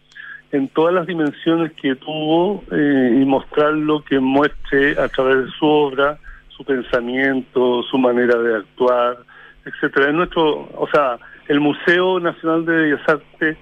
[0.51, 5.51] en todas las dimensiones que tuvo eh, y mostrar lo que muestre a través de
[5.57, 6.17] su obra,
[6.49, 9.17] su pensamiento, su manera de actuar,
[9.65, 10.09] etcétera.
[10.09, 11.17] Es nuestro, o sea,
[11.47, 13.57] el Museo Nacional de Bellas Artes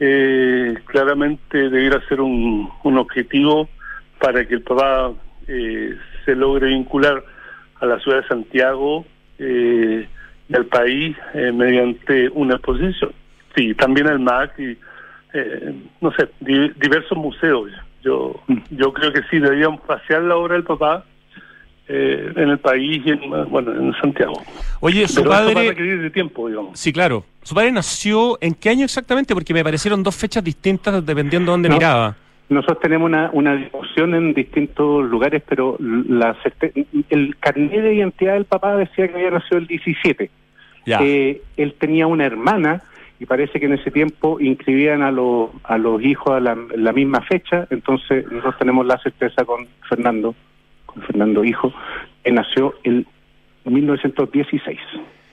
[0.00, 3.68] eh, claramente debiera ser un, un objetivo
[4.20, 5.12] para que el papá
[5.46, 7.22] eh, se logre vincular
[7.80, 9.04] a la ciudad de Santiago
[9.38, 10.08] eh,
[10.48, 13.12] y al país eh, mediante una exposición.
[13.54, 14.78] Sí, también al MAC y,
[15.32, 17.70] eh, no sé, diversos museos.
[18.02, 21.04] Yo, yo creo que sí, deberían pasear la obra del papá
[21.88, 23.20] eh, en el país y en,
[23.50, 24.42] bueno, en Santiago.
[24.80, 25.74] Oye, su padre...
[25.74, 26.78] de tiempo, digamos.
[26.78, 27.24] Sí, claro.
[27.42, 29.34] ¿Su padre nació en qué año exactamente?
[29.34, 32.16] Porque me parecieron dos fechas distintas dependiendo de dónde miraba.
[32.48, 36.36] Nosotros tenemos una, una discusión en distintos lugares, pero la
[37.10, 40.30] el carnet de identidad del papá decía que había nacido el 17.
[40.86, 41.00] Ya.
[41.02, 42.82] Eh, él tenía una hermana
[43.18, 46.92] y parece que en ese tiempo inscribían a, los a los hijos a la, la,
[46.92, 50.34] misma fecha, entonces nosotros tenemos la certeza con Fernando,
[51.06, 51.72] Fernando hijo,
[52.22, 53.06] que nació en
[53.64, 54.78] 1916.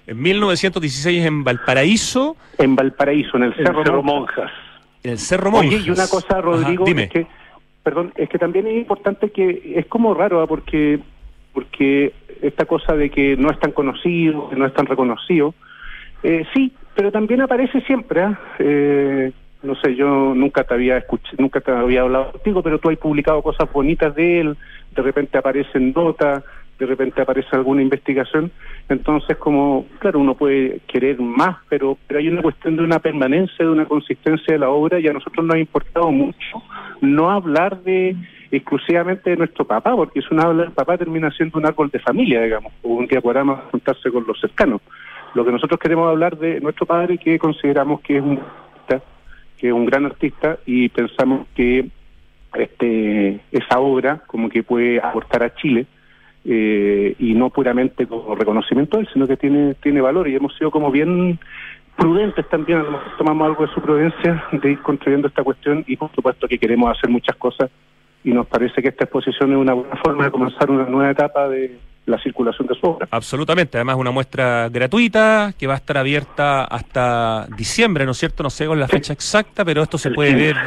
[0.07, 2.35] En 1916 en Valparaíso.
[2.57, 4.51] En Valparaíso, en el Cerro, Cerro Monjas
[5.03, 5.73] el Cerro Monjas.
[5.73, 7.27] Oye, y una cosa, Rodrigo, es que,
[7.83, 10.47] perdón, es que también es importante que es como raro, ¿ah?
[10.47, 10.99] porque
[11.53, 15.53] porque esta cosa de que no es tan conocido, que no es tan reconocido,
[16.23, 18.21] eh, sí, pero también aparece siempre.
[18.21, 18.39] ¿ah?
[18.59, 19.31] Eh,
[19.63, 22.97] no sé, yo nunca te había escuchado, nunca te había hablado contigo, pero tú has
[22.97, 24.57] publicado cosas bonitas de él,
[24.95, 26.43] de repente aparecen notas,
[26.79, 28.51] de repente aparece alguna investigación,
[28.89, 33.63] entonces como, claro, uno puede querer más, pero, pero hay una cuestión de una permanencia,
[33.63, 36.63] de una consistencia de la obra y a nosotros nos ha importado mucho
[37.01, 38.15] no hablar de
[38.51, 42.41] exclusivamente de nuestro papá, porque si uno habla papá termina siendo un árbol de familia,
[42.41, 44.81] digamos, o un diaporama juntarse con los cercanos.
[45.33, 48.39] Lo que nosotros queremos hablar de nuestro padre, que consideramos que es un
[49.61, 51.87] que es un gran artista y pensamos que
[52.55, 55.85] este esa obra como que puede aportar a Chile
[56.43, 60.27] eh, y no puramente como reconocimiento de él, sino que tiene, tiene valor.
[60.27, 61.37] Y hemos sido como bien
[61.95, 65.83] prudentes también, a lo mejor tomamos algo de su prudencia de ir construyendo esta cuestión
[65.85, 67.69] y por supuesto que queremos hacer muchas cosas.
[68.23, 71.47] Y nos parece que esta exposición es una buena forma de comenzar una nueva etapa
[71.47, 71.77] de
[72.11, 73.07] la circulación de su obra.
[73.09, 78.43] Absolutamente, además una muestra gratuita que va a estar abierta hasta diciembre, ¿no es cierto?
[78.43, 80.57] No sé con la fecha exacta, pero esto se puede ver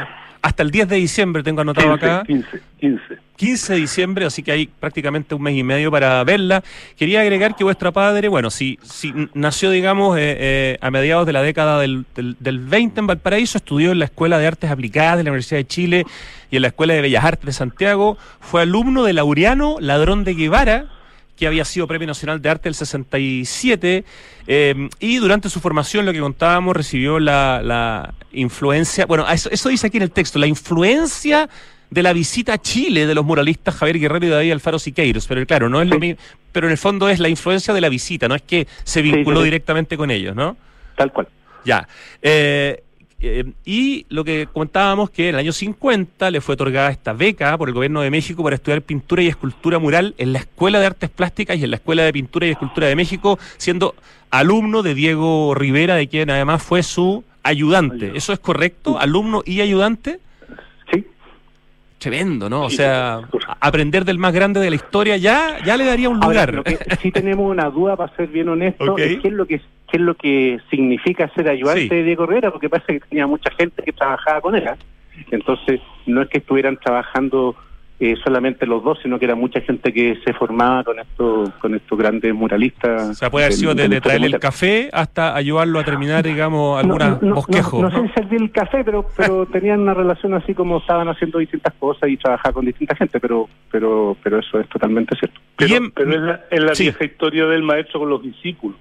[0.45, 2.23] hasta el 10 de diciembre, tengo anotado acá.
[2.27, 3.17] 15, 15.
[3.35, 6.63] 15 de diciembre, así que hay prácticamente un mes y medio para verla.
[6.95, 11.33] Quería agregar que vuestra padre, bueno, si, si nació, digamos, eh, eh, a mediados de
[11.33, 15.17] la década del, del, del, 20 en Valparaíso, estudió en la Escuela de Artes Aplicadas
[15.17, 16.05] de la Universidad de Chile
[16.51, 20.35] y en la Escuela de Bellas Artes de Santiago, fue alumno de Laureano Ladrón de
[20.35, 20.85] Guevara,
[21.35, 24.05] que había sido Premio Nacional de Arte del 67,
[24.47, 29.69] eh, y durante su formación, lo que contábamos, recibió la, la influencia, bueno, eso, eso,
[29.69, 31.49] dice aquí en el texto, la influencia
[31.89, 35.45] de la visita a Chile de los muralistas Javier Guerrero y David Alfaro Siqueiros, pero
[35.45, 36.19] claro, no es lo mismo,
[36.51, 39.39] pero en el fondo es la influencia de la visita, no es que se vinculó
[39.39, 40.57] sí, sí, directamente con ellos, ¿no?
[40.95, 41.27] Tal cual.
[41.65, 41.87] Ya.
[42.21, 42.83] Eh,
[43.25, 47.57] eh, y lo que comentábamos que en el año 50 le fue otorgada esta beca
[47.57, 50.85] por el gobierno de México para estudiar pintura y escultura mural en la Escuela de
[50.85, 53.95] Artes Plásticas y en la Escuela de Pintura y Escultura de México, siendo
[54.29, 58.11] alumno de Diego Rivera, de quien además fue su ayudante.
[58.15, 58.99] ¿Eso es correcto?
[58.99, 60.19] ¿Alumno y ayudante?
[60.91, 61.05] Sí.
[61.97, 62.63] Tremendo, ¿no?
[62.63, 63.21] O sea,
[63.59, 66.57] aprender del más grande de la historia ya, ya le daría un lugar.
[66.57, 69.15] Ahora, que sí tenemos una duda, para ser bien honesto, okay.
[69.15, 71.89] es qué es lo que qué es lo que significa ser ayudante sí.
[71.89, 74.67] de Diego Rivera, porque parece que tenía mucha gente que trabajaba con él.
[74.67, 74.75] ¿eh?
[75.31, 77.55] Entonces, no es que estuvieran trabajando
[77.97, 81.75] eh, solamente los dos, sino que era mucha gente que se formaba con estos con
[81.75, 83.11] estos grandes muralistas.
[83.11, 87.11] O sea, puede haber sido desde traerle el café hasta ayudarlo a terminar, digamos, alguna
[87.11, 87.81] no, no, bosquejo.
[87.81, 91.39] No, no, sé servir el café, pero pero tenían una relación así como estaban haciendo
[91.39, 95.39] distintas cosas y trabajaba con distinta gente, pero pero pero eso es totalmente cierto.
[95.55, 96.83] Pero, pero es la, es la sí.
[96.83, 98.77] vieja historia del maestro con los discípulos.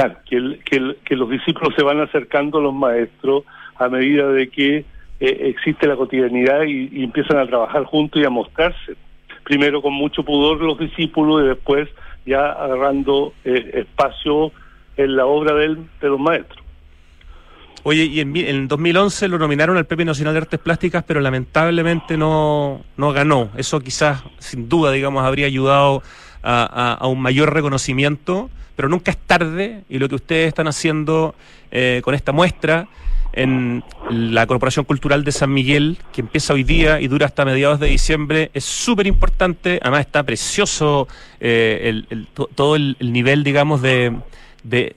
[0.00, 3.44] Claro, que, el, que, los discípulos se van acercando a los maestros
[3.76, 4.84] a medida de que eh,
[5.20, 8.96] existe la cotidianidad y, empiezan a trabajar juntos y a mostrarse.
[9.44, 11.86] Primero con mucho pudor los discípulos y después
[12.24, 14.52] ya agarrando eh, espacio
[14.96, 16.64] en la obra de los maestros.
[17.82, 22.16] Oye, y en, en 2011 lo nominaron al Premio Nacional de Artes Plásticas, pero lamentablemente
[22.16, 23.50] no, no ganó.
[23.54, 26.02] Eso quizás, sin duda, digamos, habría ayudado
[26.42, 31.34] a, un mayor reconocimiento, pero nunca es tarde y lo que ustedes están haciendo
[31.70, 32.88] eh, con esta muestra
[33.32, 37.78] en la Corporación Cultural de San Miguel, que empieza hoy día y dura hasta mediados
[37.78, 39.78] de diciembre, es súper importante.
[39.82, 41.06] Además está precioso
[41.38, 44.16] eh, el, todo el, nivel, digamos, de,
[44.64, 44.96] de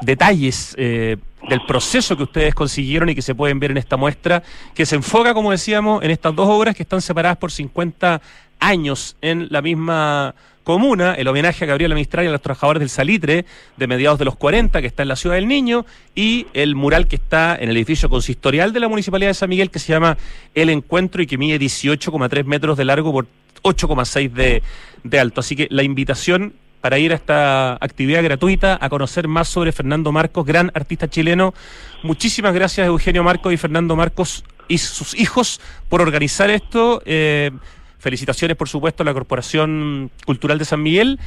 [0.00, 1.18] detalles eh,
[1.48, 4.42] del proceso que ustedes consiguieron y que se pueden ver en esta muestra,
[4.74, 8.20] que se enfoca, como decíamos, en estas dos obras que están separadas por 50
[8.60, 10.34] años en la misma
[10.68, 13.46] comuna, el homenaje a Gabriela Mistral y a los trabajadores del Salitre
[13.78, 17.08] de mediados de los 40, que está en la Ciudad del Niño, y el mural
[17.08, 20.18] que está en el edificio consistorial de la Municipalidad de San Miguel, que se llama
[20.54, 23.26] El Encuentro y que mide 18,3 metros de largo por
[23.62, 24.62] 8,6 de,
[25.04, 25.40] de alto.
[25.40, 26.52] Así que la invitación
[26.82, 31.54] para ir a esta actividad gratuita a conocer más sobre Fernando Marcos, gran artista chileno.
[32.02, 37.00] Muchísimas gracias Eugenio Marcos y Fernando Marcos y sus hijos por organizar esto.
[37.06, 37.52] Eh,
[37.98, 41.18] felicitaciones, por supuesto, a la Corporación Cultural de San Miguel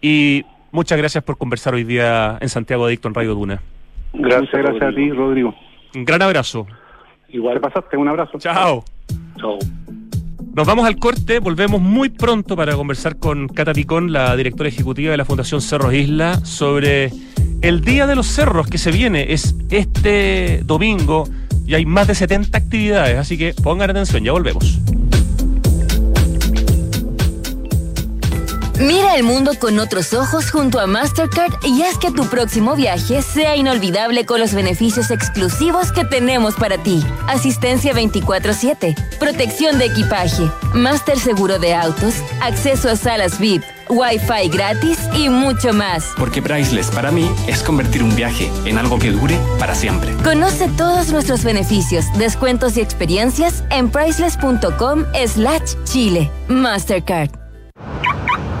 [0.00, 3.62] y muchas gracias por conversar hoy día en Santiago Adicto en Radio Duna.
[4.12, 5.54] Gracias, gracias a ti, Rodrigo.
[5.94, 6.66] Un gran abrazo.
[7.28, 7.54] Igual.
[7.54, 8.38] Te pasaste, un abrazo.
[8.38, 8.84] Chao.
[9.36, 9.58] Chao.
[10.54, 15.12] Nos vamos al corte, volvemos muy pronto para conversar con Cata Picón, la directora ejecutiva
[15.12, 17.12] de la Fundación Cerros Isla, sobre
[17.62, 19.32] el Día de los Cerros que se viene.
[19.32, 21.28] Es este domingo
[21.64, 24.80] y hay más de 70 actividades, así que pongan atención, ya volvemos.
[28.80, 33.22] Mira el mundo con otros ojos junto a Mastercard y haz que tu próximo viaje
[33.22, 37.04] sea inolvidable con los beneficios exclusivos que tenemos para ti.
[37.26, 44.98] Asistencia 24/7, protección de equipaje, Master Seguro de Autos, acceso a salas VIP, Wi-Fi gratis
[45.12, 46.12] y mucho más.
[46.16, 50.14] Porque Priceless para mí es convertir un viaje en algo que dure para siempre.
[50.22, 56.30] Conoce todos nuestros beneficios, descuentos y experiencias en priceless.com slash Chile.
[56.46, 57.37] Mastercard.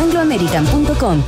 [0.00, 1.22] angloamerican.com.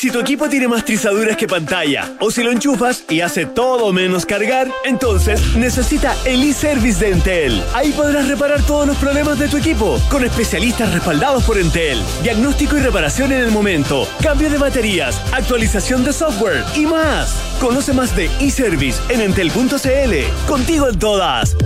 [0.00, 3.92] Si tu equipo tiene más trizaduras que pantalla, o si lo enchufas y hace todo
[3.92, 7.62] menos cargar, entonces necesita el e-service de Entel.
[7.74, 12.00] Ahí podrás reparar todos los problemas de tu equipo, con especialistas respaldados por Entel.
[12.22, 17.36] Diagnóstico y reparación en el momento, cambio de baterías, actualización de software y más.
[17.60, 20.48] Conoce más de e-service en entel.cl.
[20.48, 21.56] Contigo en todas.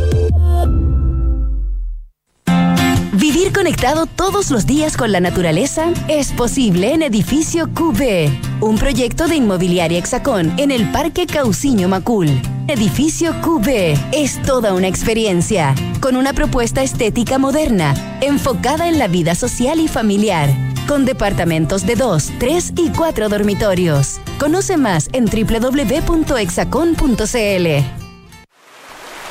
[3.24, 8.28] Vivir conectado todos los días con la naturaleza es posible en Edificio QB,
[8.60, 12.28] un proyecto de inmobiliaria Hexacón en el Parque Cauciño Macul.
[12.68, 19.34] Edificio QB es toda una experiencia, con una propuesta estética moderna, enfocada en la vida
[19.34, 20.50] social y familiar,
[20.86, 24.20] con departamentos de 2, 3 y 4 dormitorios.
[24.38, 26.26] Conoce más en www.hexacon.cl.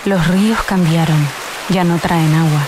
[0.10, 1.28] Los ríos cambiaron,
[1.70, 2.68] ya no traen agua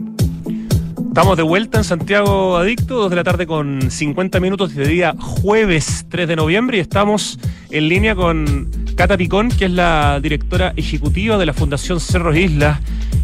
[1.11, 5.13] Estamos de vuelta en Santiago Adicto, 2 de la tarde con 50 minutos de día
[5.19, 7.37] jueves 3 de noviembre y estamos
[7.69, 12.79] en línea con Cata Picón, que es la directora ejecutiva de la Fundación Cerros Islas,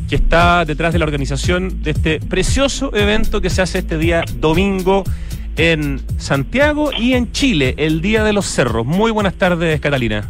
[0.09, 4.25] que está detrás de la organización de este precioso evento que se hace este día
[4.35, 5.05] domingo
[5.55, 8.85] en Santiago y en Chile, el Día de los Cerros.
[8.85, 10.29] Muy buenas tardes, Catalina.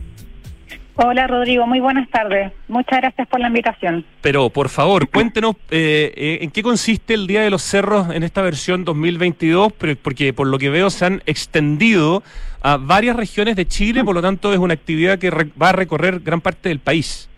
[0.99, 2.51] Hola Rodrigo, muy buenas tardes.
[2.67, 4.03] Muchas gracias por la invitación.
[4.21, 8.23] Pero por favor, cuéntenos eh, eh, en qué consiste el Día de los Cerros en
[8.23, 12.23] esta versión 2022, porque por lo que veo se han extendido
[12.63, 16.19] a varias regiones de Chile, por lo tanto es una actividad que va a recorrer
[16.21, 17.29] gran parte del país.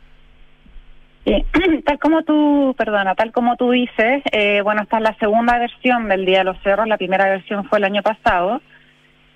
[1.86, 6.08] tal como tú, perdona, tal como tú dices, eh, bueno, esta es la segunda versión
[6.08, 8.62] del Día de los Cerros, la primera versión fue el año pasado.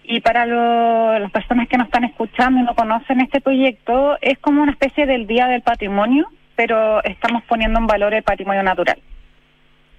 [0.04, 0.46] Y para
[1.20, 5.06] las personas que nos están escuchando y no conocen este proyecto, es como una especie
[5.06, 8.98] del Día del Patrimonio, pero estamos poniendo en valor el patrimonio natural.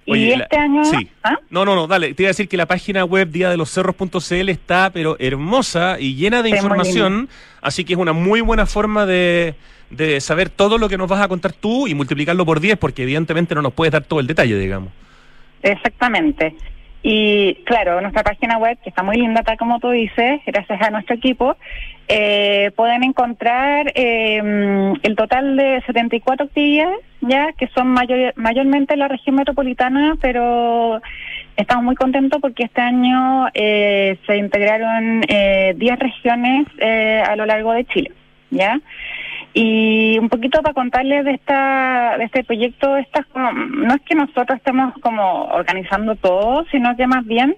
[0.05, 0.83] y este año...
[1.23, 1.39] ¿ah?
[1.49, 2.13] No, no, no, dale.
[2.13, 5.97] Te iba a decir que la página web día de los cerros.cl está, pero hermosa
[5.99, 7.27] y llena de información,
[7.61, 9.55] así que es una muy buena forma de,
[9.89, 13.03] de saber todo lo que nos vas a contar tú y multiplicarlo por 10, porque
[13.03, 14.91] evidentemente no nos puedes dar todo el detalle, digamos.
[15.63, 16.55] Exactamente.
[17.07, 20.89] Y claro, nuestra página web, que está muy linda, tal como tú dices, gracias a
[20.89, 21.55] nuestro equipo,
[22.07, 29.01] eh, pueden encontrar eh, el total de 74 actividades, ya que son mayor, mayormente en
[29.01, 30.99] la región metropolitana, pero
[31.55, 37.85] estamos muy contentos porque este año eh, se integraron 10 regiones a lo largo de
[37.85, 38.13] Chile,
[38.49, 38.79] ¿ya?
[39.57, 44.57] Y un poquito para contarles de esta de este proyecto, estas no es que nosotros
[44.57, 47.55] estemos como organizando todo, sino que más bien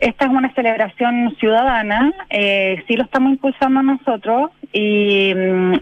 [0.00, 5.32] esta es una celebración ciudadana, eh, sí lo estamos impulsando nosotros y,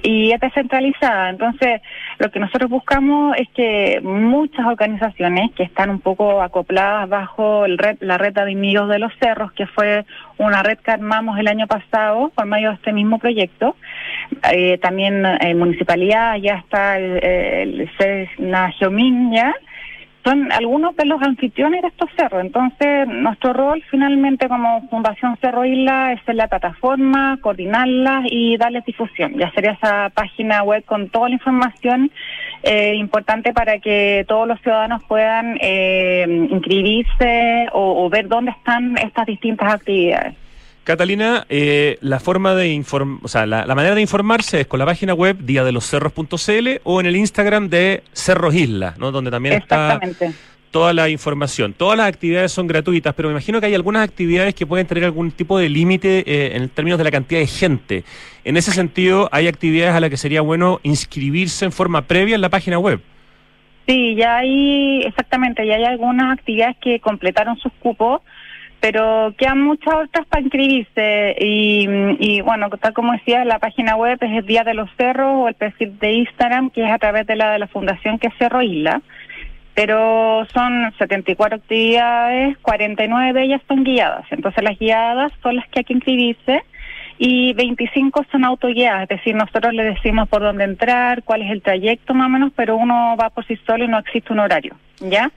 [0.03, 1.31] y es descentralizada.
[1.31, 1.81] Entonces,
[2.19, 7.77] lo que nosotros buscamos es que muchas organizaciones que están un poco acopladas bajo el
[7.77, 10.05] red, la red de amigos de los cerros, que fue
[10.39, 13.77] una red que armamos el año pasado por medio de este mismo proyecto,
[14.53, 19.55] eh, también eh, municipalidad, ya está el, el, el ya,
[20.25, 22.41] son algunos de los anfitriones de estos cerros.
[22.41, 28.85] Entonces, nuestro rol finalmente como Fundación Cerro Isla es ser la plataforma, coordinarla y darles
[28.85, 29.35] difusión.
[29.39, 32.11] Ya sería esa página web con toda la información
[32.63, 39.27] eh, importante para que todos los ciudadanos puedan eh, inscribirse o ver dónde están estas
[39.27, 40.35] distintas actividades.
[40.85, 44.87] Catalina, eh, la forma de inform o sea, la, manera de informarse es con la
[44.87, 49.11] página web diadelocerros.cl o en el Instagram de Cerros Isla, ¿no?
[49.11, 49.99] Donde también está
[50.71, 51.73] toda la información.
[51.73, 55.05] Todas las actividades son gratuitas, pero me imagino que hay algunas actividades que pueden tener
[55.05, 58.05] algún tipo de límite eh, en términos de la cantidad de gente.
[58.45, 62.41] En ese sentido, hay actividades a las que sería bueno inscribirse en forma previa en
[62.41, 63.01] la página web.
[63.87, 68.23] Sí, ya hay, exactamente, ya hay algunas actividades que completaron sus cupos
[68.85, 71.37] pero quedan muchas otras para inscribirse.
[71.41, 75.49] Y, bueno, tal como decía, la página web es el Día de los Cerros o
[75.49, 78.35] el perfil de Instagram, que es a través de la de la fundación que es
[78.37, 79.01] Cerro Isla,
[79.73, 85.81] pero son 74 actividades, 49 de ellas son guiadas, entonces las guiadas son las que
[85.81, 86.63] hay que inscribirse
[87.17, 91.63] y 25 son autoguiadas, es decir, nosotros le decimos por dónde entrar, cuál es el
[91.63, 94.77] trayecto más o menos, pero uno va por sí solo y no existe un horario,
[95.01, 95.31] ¿ya?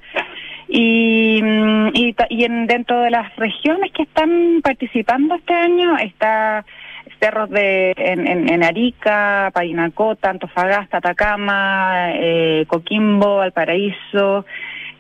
[0.67, 6.65] Y, mm, y, y en, dentro de las regiones que están participando este año está
[7.19, 14.45] cerros de en, en, Arica, Parinacota, Antofagasta, Atacama, eh, Coquimbo, Valparaíso,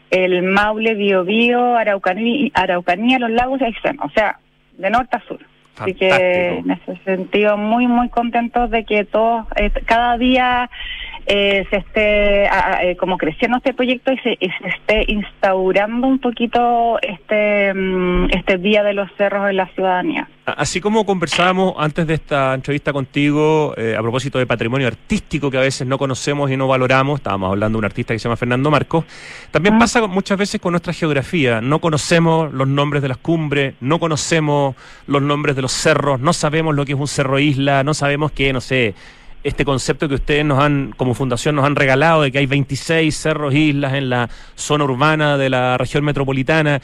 [0.09, 4.39] el Maule, Biobío, Araucanía, Araucanía, los lagos y Aysén, o sea,
[4.77, 5.39] de norte a sur.
[5.79, 10.71] Así que en ese sentido muy muy contentos de que todos eh, cada día
[11.29, 17.73] eh, se esté eh, como creciendo este proyecto y se, esté instaurando un poquito este
[17.73, 20.29] mm, este día de los cerros en la ciudadanía.
[20.45, 25.57] Así como conversábamos antes de esta entrevista contigo eh, a propósito de patrimonio artístico que
[25.57, 28.37] a veces no conocemos y no valoramos, estábamos hablando de un artista que se llama
[28.37, 29.03] Fernando Marcos,
[29.51, 29.79] también ah.
[29.79, 34.75] pasa muchas veces con nuestra geografía, no conocemos los nombres de las cumbres, no conocemos
[35.07, 38.31] los nombres de los cerros, no sabemos lo que es un cerro isla, no sabemos
[38.31, 38.95] que, no sé,
[39.47, 43.15] este concepto que ustedes nos han, como fundación, nos han regalado de que hay 26
[43.15, 46.81] cerros, islas en la zona urbana de la región metropolitana.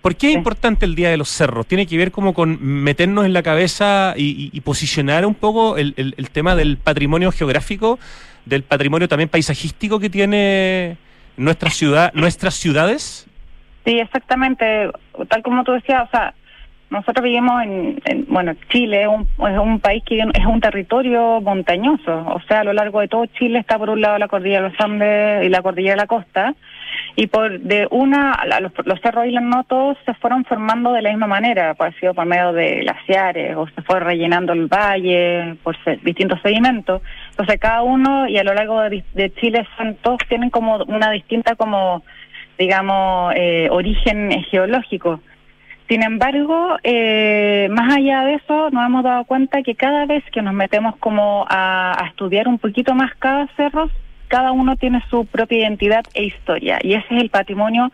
[0.00, 1.66] ¿Por qué es importante el Día de los Cerros?
[1.66, 6.54] ¿Tiene que ver como con meternos en la cabeza y, posicionar un poco el, tema
[6.54, 7.98] del patrimonio geográfico,
[8.44, 10.98] del patrimonio también paisajístico que tiene
[11.36, 13.26] nuestra ciudad, nuestras ciudades?
[13.84, 14.88] Sí, exactamente.
[15.28, 16.32] Tal como tú decías, o sea,
[16.94, 22.24] nosotros vivimos en, bueno, Chile es un, es un país que es un territorio montañoso,
[22.26, 24.70] o sea, a lo largo de todo Chile está por un lado la cordillera de
[24.70, 26.54] los Andes y la cordillera de la costa,
[27.16, 31.10] y por de una, los, los cerros islas no todos se fueron formando de la
[31.10, 35.56] misma manera, pues ha sido por medio de glaciares o se fue rellenando el valle
[35.62, 37.02] por distintos sedimentos.
[37.30, 41.54] Entonces cada uno y a lo largo de, Chile son, todos tienen como una distinta
[41.54, 42.02] como
[42.58, 45.20] digamos eh, origen geológico.
[45.94, 50.42] Sin embargo, eh, más allá de eso, nos hemos dado cuenta que cada vez que
[50.42, 53.88] nos metemos como a, estudiar un poquito más cada cerro,
[54.26, 56.80] cada uno tiene su propia identidad e historia.
[56.82, 57.92] Y ese es el patrimonio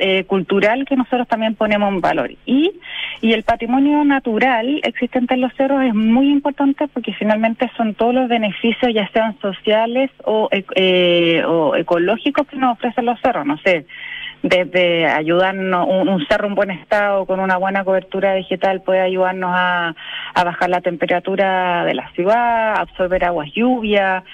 [0.00, 2.32] eh, cultural que nosotros también ponemos en valor.
[2.44, 2.72] Y
[3.20, 8.14] y el patrimonio natural existente en los cerros es muy importante porque finalmente son todos
[8.14, 13.46] los beneficios ya sean sociales o, eh, o ecológicos que nos ofrecen los cerros.
[13.46, 13.86] No sé
[14.42, 19.94] desde ayudarnos, un, cerro en buen estado con una buena cobertura digital puede ayudarnos a,
[20.34, 24.24] bajar la temperatura de la ciudad, absorber aguas lluvias,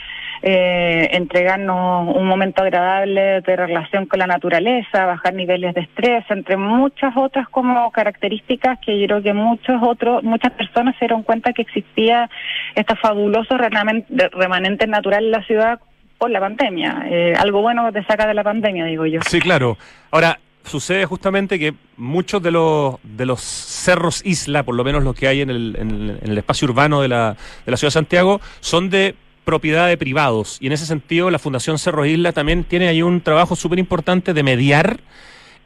[0.43, 6.57] eh, entregarnos un momento agradable de relación con la naturaleza, bajar niveles de estrés, entre
[6.57, 11.53] muchas otras como características que yo creo que muchos otros, muchas personas se dieron cuenta
[11.53, 12.31] que existía
[12.75, 15.81] esta fabuloso remanente natural en la ciudad
[16.19, 17.07] por la pandemia.
[17.11, 19.21] Eh, algo bueno te saca de la pandemia, digo yo.
[19.27, 19.79] Sí, claro.
[20.11, 25.15] Ahora, sucede justamente que muchos de los de los cerros isla, por lo menos los
[25.15, 28.91] que hay en el, en espacio urbano de la, de la ciudad de Santiago, son
[28.91, 29.15] de
[29.45, 30.59] propiedad de privados.
[30.61, 34.35] Y en ese sentido, la Fundación Cerro Isla también tiene ahí un trabajo súper importante
[34.35, 35.01] de mediar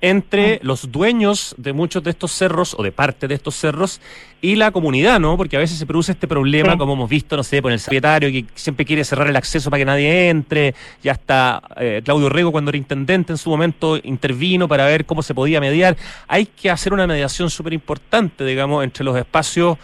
[0.03, 0.66] entre mm.
[0.66, 4.00] los dueños de muchos de estos cerros o de parte de estos cerros
[4.42, 5.36] y la comunidad, ¿no?
[5.36, 8.28] Porque a veces se produce este problema, como hemos visto, no sé, con el secretario
[8.30, 10.74] que siempre quiere cerrar el acceso para que nadie entre.
[11.03, 15.22] Ya hasta eh, Claudio Rego, cuando era intendente en su momento, intervino para ver cómo
[15.22, 15.96] se podía mediar.
[16.26, 19.78] Hay que hacer una mediación súper importante, digamos, entre los espacios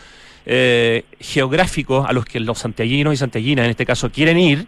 [0.45, 4.67] eh, geográficos a los que los santiaguinos y santiaguinas en este caso quieren ir.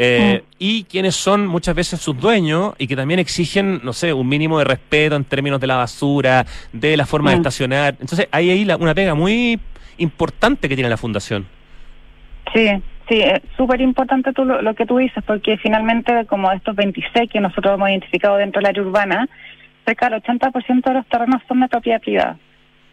[0.00, 0.46] Eh, mm.
[0.60, 4.60] y quienes son muchas veces sus dueños y que también exigen, no sé, un mínimo
[4.60, 7.40] de respeto en términos de la basura, de la forma de mm.
[7.40, 7.96] estacionar.
[8.00, 9.58] Entonces, hay ahí una pega muy
[9.98, 11.46] importante que tiene la fundación.
[12.54, 12.68] Sí,
[13.08, 17.40] sí, es súper importante lo, lo, que tú dices, porque finalmente, como estos 26 que
[17.40, 19.28] nosotros hemos identificado dentro del área urbana,
[19.84, 22.38] cerca del 80% de los terrenos son de propiedad privada.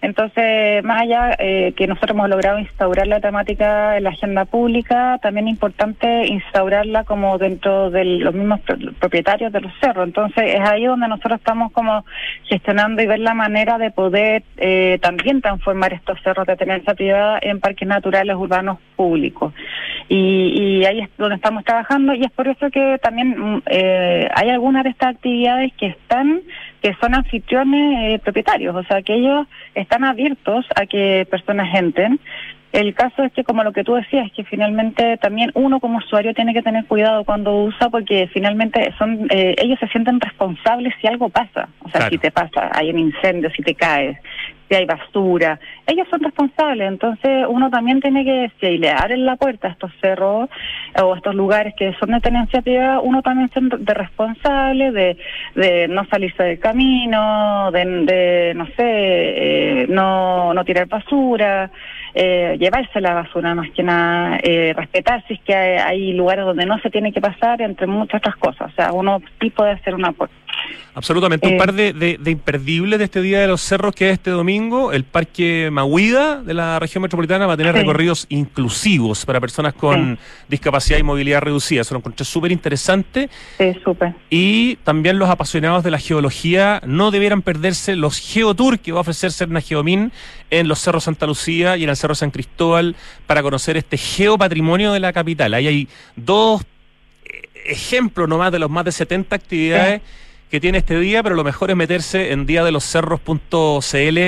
[0.02, 5.18] Entonces, más allá eh, que nosotros hemos logrado instaurar la temática en la agenda pública,
[5.22, 8.60] también es importante instaurarla como dentro de los mismos
[9.00, 10.06] propietarios de los cerros.
[10.06, 12.06] Entonces, es ahí donde nosotros estamos como
[12.44, 17.40] gestionando y ver la manera de poder eh, también transformar estos cerros de tenencia privada
[17.42, 19.54] en parques naturales urbanos públicos.
[20.08, 24.28] Y, y ahí es donde estamos trabajando y es por eso que también mm, eh,
[24.36, 26.42] hay algunas de estas actividades que están
[26.82, 32.20] que son anfitriones eh, propietarios, o sea, que ellos están abiertos a que personas entren.
[32.72, 36.34] El caso es que, como lo que tú decías, que finalmente también uno como usuario
[36.34, 41.08] tiene que tener cuidado cuando usa, porque finalmente son eh, ellos se sienten responsables si
[41.08, 41.70] algo pasa.
[41.80, 44.18] O sea, si te pasa, hay un incendio, si te caes,
[44.68, 49.68] si hay basura, ellos son responsables, entonces uno también tiene que, si abren la puerta
[49.68, 50.50] a estos cerros
[51.02, 55.18] o estos lugares que son de tenencia privada, uno también es de responsable de,
[55.56, 61.72] de no salirse del camino, de, no sé, eh, no, no tirar basura,
[62.14, 66.66] eh, llevarse la basura más que nada, eh, respetar si es que hay, lugares donde
[66.66, 69.94] no se tiene que pasar, entre muchas otras cosas, o sea, uno sí puede hacer
[69.94, 70.34] una aporte.
[70.96, 71.46] Absolutamente.
[71.46, 74.32] Un eh, par de, de, imperdibles de este Día de los Cerros que es este
[74.32, 74.94] domingo.
[74.94, 80.18] El Parque Mahuida de la región metropolitana va a tener recorridos inclusivos para personas con
[80.48, 81.82] discapacidad y movilidad reducida.
[81.82, 83.30] Eso lo encontré súper interesante.
[83.58, 84.16] Sí, súper.
[84.30, 89.02] Y también los apasionados de la geología no debieran perderse los Geotour que va a
[89.02, 90.14] ofrecer Serna Geomin
[90.50, 92.96] en los Cerros Santa Lucía y en el Cerro San Cristóbal
[93.28, 95.54] para conocer este geopatrimonio de la capital.
[95.56, 96.62] Ahí hay dos
[97.26, 100.02] eh, ejemplos nomás de los más de 70 actividades
[100.56, 104.20] que tiene este día, pero lo mejor es meterse en diadeloscerros.cl,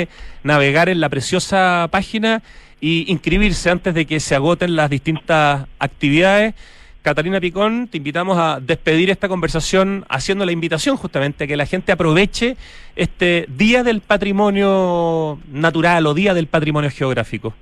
[0.44, 2.44] navegar en la preciosa página
[2.82, 6.54] y inscribirse antes de que se agoten las distintas actividades.
[7.02, 11.66] Catalina Picón, te invitamos a despedir esta conversación haciendo la invitación justamente a que la
[11.66, 12.58] gente aproveche
[12.98, 17.54] este Día del Patrimonio Natural o Día del Patrimonio Geográfico.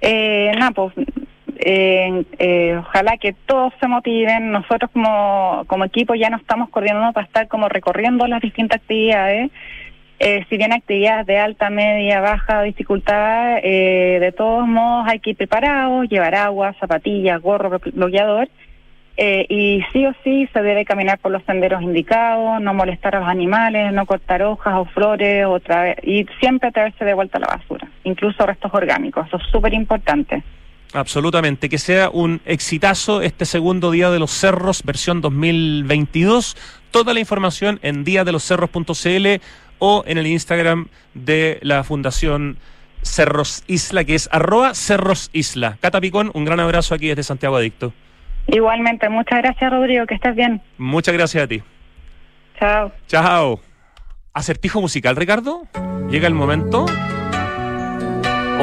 [0.00, 0.94] Eh, pues
[1.64, 4.50] eh, ojalá que todos se motiven.
[4.50, 9.50] Nosotros como, como equipo ya nos estamos coordinando para estar como recorriendo las distintas actividades.
[10.18, 15.30] Eh, si bien actividades de alta, media, baja dificultad, eh, de todos modos hay que
[15.30, 18.48] ir preparados, llevar agua, zapatillas, gorro, bloqueador.
[19.16, 23.20] Eh, y sí o sí se debe caminar por los senderos indicados, no molestar a
[23.20, 27.88] los animales, no cortar hojas o flores, otra y siempre traerse de vuelta la basura,
[28.04, 30.42] incluso restos orgánicos, eso es súper importante.
[30.94, 36.56] Absolutamente, que sea un exitazo este segundo día de los cerros, versión 2022.
[36.90, 39.26] Toda la información en diadelocerros.cl
[39.78, 42.58] o en el Instagram de la Fundación
[43.02, 45.78] Cerros Isla, que es arroba Cerros Isla.
[45.80, 47.92] Cata Picón, un gran abrazo aquí desde Santiago Adicto.
[48.46, 50.60] Igualmente, muchas gracias Rodrigo, que estés bien.
[50.78, 51.62] Muchas gracias a ti.
[52.58, 52.92] Chao.
[53.06, 53.60] Chao.
[54.34, 55.62] Acertijo musical, Ricardo.
[56.10, 56.86] Llega el momento.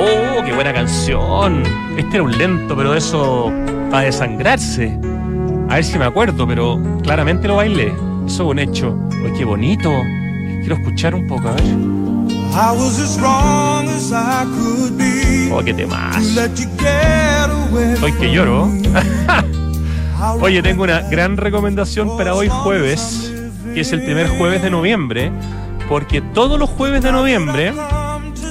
[0.01, 1.63] ¡Oh, qué buena canción!
[1.97, 3.51] Este era un lento, pero eso
[3.91, 4.97] para desangrarse.
[5.67, 7.87] A ver si me acuerdo, pero claramente lo bailé.
[8.25, 8.97] Eso es un hecho.
[9.25, 9.91] ¡Ay, qué bonito!
[10.61, 11.63] Quiero escuchar un poco, a ver.
[15.51, 16.37] ¡Oh, qué temas!
[18.01, 18.69] Hoy que lloro.
[20.41, 23.33] Oye, tengo una gran recomendación para hoy jueves,
[23.73, 25.31] que es el primer jueves de noviembre,
[25.89, 27.73] porque todos los jueves de noviembre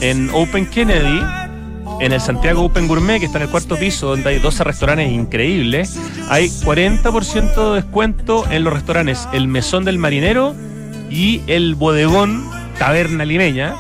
[0.01, 1.21] en Open Kennedy,
[2.01, 5.11] en el Santiago Open Gourmet, que está en el cuarto piso, donde hay 12 restaurantes
[5.11, 10.55] increíbles, hay 40% de descuento en los restaurantes El Mesón del Marinero
[11.11, 13.75] y el Bodegón Taberna Limeña,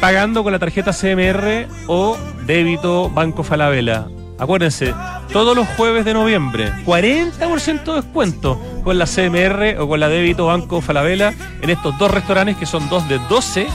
[0.00, 4.06] pagando con la tarjeta CMR o débito Banco Falabella.
[4.38, 4.94] Acuérdense,
[5.32, 10.46] todos los jueves de noviembre, 40% de descuento con la CMR o con la débito
[10.46, 13.66] Banco Falabella en estos dos restaurantes que son dos de 12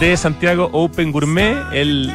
[0.00, 2.12] de Santiago Open Gourmet, el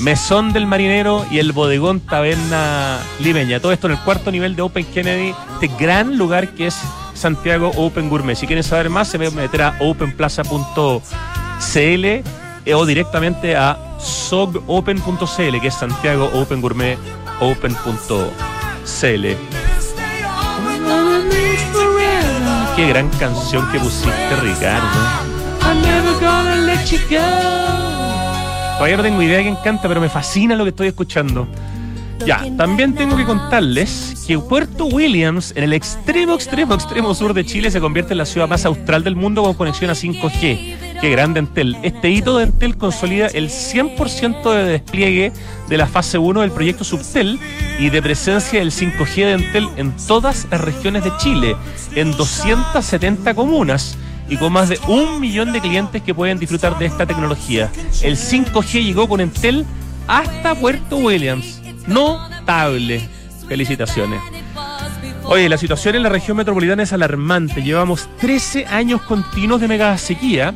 [0.00, 3.60] Mesón del Marinero y el Bodegón Taberna Limeña.
[3.60, 6.76] Todo esto en el cuarto nivel de Open Kennedy, este gran lugar que es
[7.14, 8.34] Santiago Open Gourmet.
[8.34, 11.02] Si quieren saber más, se pueden meter a openplaza.cl
[12.04, 12.24] eh,
[12.74, 16.98] o directamente a sogopen.cl, que es Santiago Open Gourmet
[17.40, 18.26] open.cl.
[22.76, 25.29] Qué gran canción que pusiste, Ricardo.
[28.80, 31.46] Todavía no tengo idea de quién canta, pero me fascina lo que estoy escuchando.
[32.24, 37.44] Ya, también tengo que contarles que Puerto Williams, en el extremo, extremo, extremo sur de
[37.44, 40.76] Chile, se convierte en la ciudad más austral del mundo con conexión a 5G.
[41.00, 41.76] Qué grande Entel.
[41.82, 45.32] Este hito de Entel consolida el 100% de despliegue
[45.68, 47.38] de la fase 1 del proyecto Subtel
[47.78, 51.56] y de presencia del 5G de Entel en todas las regiones de Chile,
[51.94, 53.96] en 270 comunas
[54.30, 57.70] y con más de un millón de clientes que pueden disfrutar de esta tecnología.
[58.02, 59.66] El 5G llegó con Entel
[60.06, 61.60] hasta Puerto Williams.
[61.86, 63.06] Notable.
[63.48, 64.20] Felicitaciones.
[65.24, 67.62] Oye, la situación en la región metropolitana es alarmante.
[67.62, 70.54] Llevamos 13 años continuos de mega sequía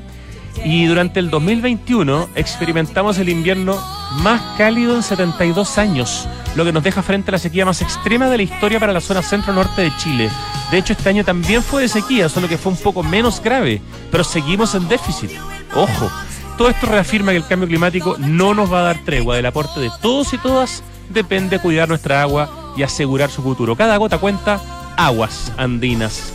[0.62, 3.78] y durante el 2021 experimentamos el invierno
[4.22, 8.28] más cálido en 72 años, lo que nos deja frente a la sequía más extrema
[8.28, 10.30] de la historia para la zona centro-norte de Chile.
[10.70, 13.80] De hecho, este año también fue de sequía, solo que fue un poco menos grave,
[14.10, 15.30] pero seguimos en déficit.
[15.74, 16.10] Ojo,
[16.56, 19.36] todo esto reafirma que el cambio climático no nos va a dar tregua.
[19.36, 23.76] Del aporte de todos y todas depende cuidar nuestra agua y asegurar su futuro.
[23.76, 24.60] Cada gota cuenta,
[24.96, 26.32] aguas andinas.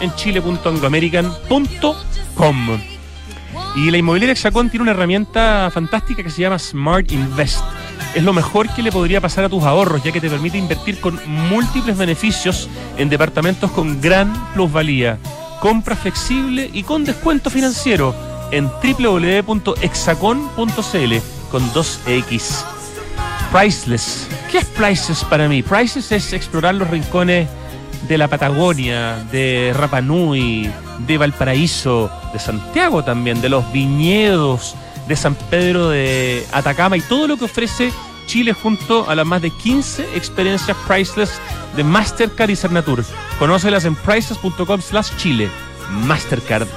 [0.00, 2.99] en chile.angloamerican.com.
[3.76, 7.62] Y la inmobiliaria Hexacón tiene una herramienta fantástica que se llama Smart Invest.
[8.14, 11.00] Es lo mejor que le podría pasar a tus ahorros, ya que te permite invertir
[11.00, 15.18] con múltiples beneficios en departamentos con gran plusvalía,
[15.60, 18.14] compra flexible y con descuento financiero
[18.50, 21.14] en www.hexacon.cl
[21.50, 22.64] con 2X.
[23.52, 24.28] Priceless.
[24.50, 25.62] ¿Qué es Priceless para mí?
[25.62, 27.48] Priceless es explorar los rincones
[28.08, 30.70] de la Patagonia, de Rapa Nui,
[31.06, 34.74] de Valparaíso, de Santiago también, de los viñedos,
[35.06, 37.92] de San Pedro de Atacama y todo lo que ofrece
[38.26, 41.32] Chile junto a las más de 15 experiencias priceless
[41.76, 43.04] de Mastercard y Cernatur.
[43.38, 45.48] Conócelas en priceless.com slash Chile.
[46.06, 46.68] Mastercard.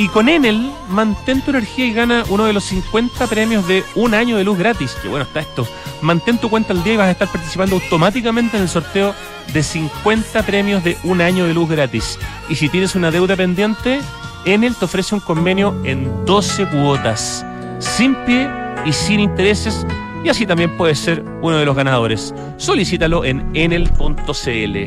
[0.00, 4.14] Y con Enel, mantén tu energía y gana uno de los 50 premios de un
[4.14, 4.96] año de luz gratis.
[5.02, 5.68] Que bueno está esto.
[6.00, 9.14] Mantén tu cuenta al día y vas a estar participando automáticamente en el sorteo
[9.52, 12.18] de 50 premios de un año de luz gratis.
[12.48, 14.00] Y si tienes una deuda pendiente,
[14.46, 17.44] Enel te ofrece un convenio en 12 cuotas,
[17.78, 18.48] sin pie
[18.86, 19.86] y sin intereses,
[20.24, 22.34] y así también puedes ser uno de los ganadores.
[22.56, 24.78] Solicítalo en enel.cl.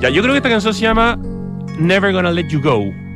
[0.00, 1.18] Ya, yo creo que esta canción se llama
[1.76, 3.11] Never Gonna Let You Go.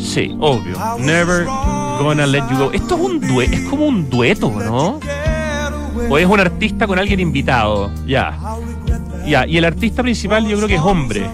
[0.00, 0.76] Sí, obvio.
[0.98, 2.72] Never Gonna Let You Go.
[2.72, 5.00] Esto es un dueto, es como un dueto, ¿no?
[6.10, 7.90] O es un artista con alguien invitado.
[8.06, 8.38] Ya.
[9.26, 11.28] Ya, y el artista principal yo creo que es hombre.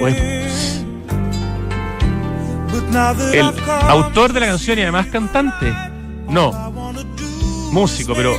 [0.00, 0.82] O es-
[3.32, 3.52] El
[3.88, 5.72] autor de la canción y además cantante.
[6.28, 6.72] No.
[7.72, 8.36] Músico, pero.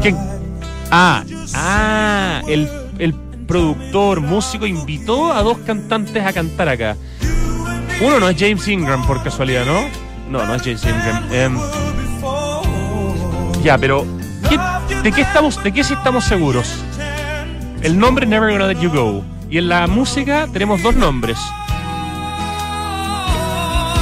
[0.00, 0.16] ¿Quién?
[0.90, 1.22] Ah,
[1.54, 2.68] ah, el,
[2.98, 3.14] el
[3.46, 6.96] productor, músico invitó a dos cantantes a cantar acá.
[8.00, 9.80] Uno no es James Ingram por casualidad, ¿no?
[10.30, 11.32] No, no es James Ingram.
[11.32, 11.58] Em,
[13.62, 14.06] ya, pero
[14.48, 14.58] ¿qué-
[15.02, 16.72] ¿de qué estamos, de qué sí estamos seguros?
[17.82, 19.24] El nombre Never Gonna Let You Go.
[19.50, 21.38] Y en la música tenemos dos nombres.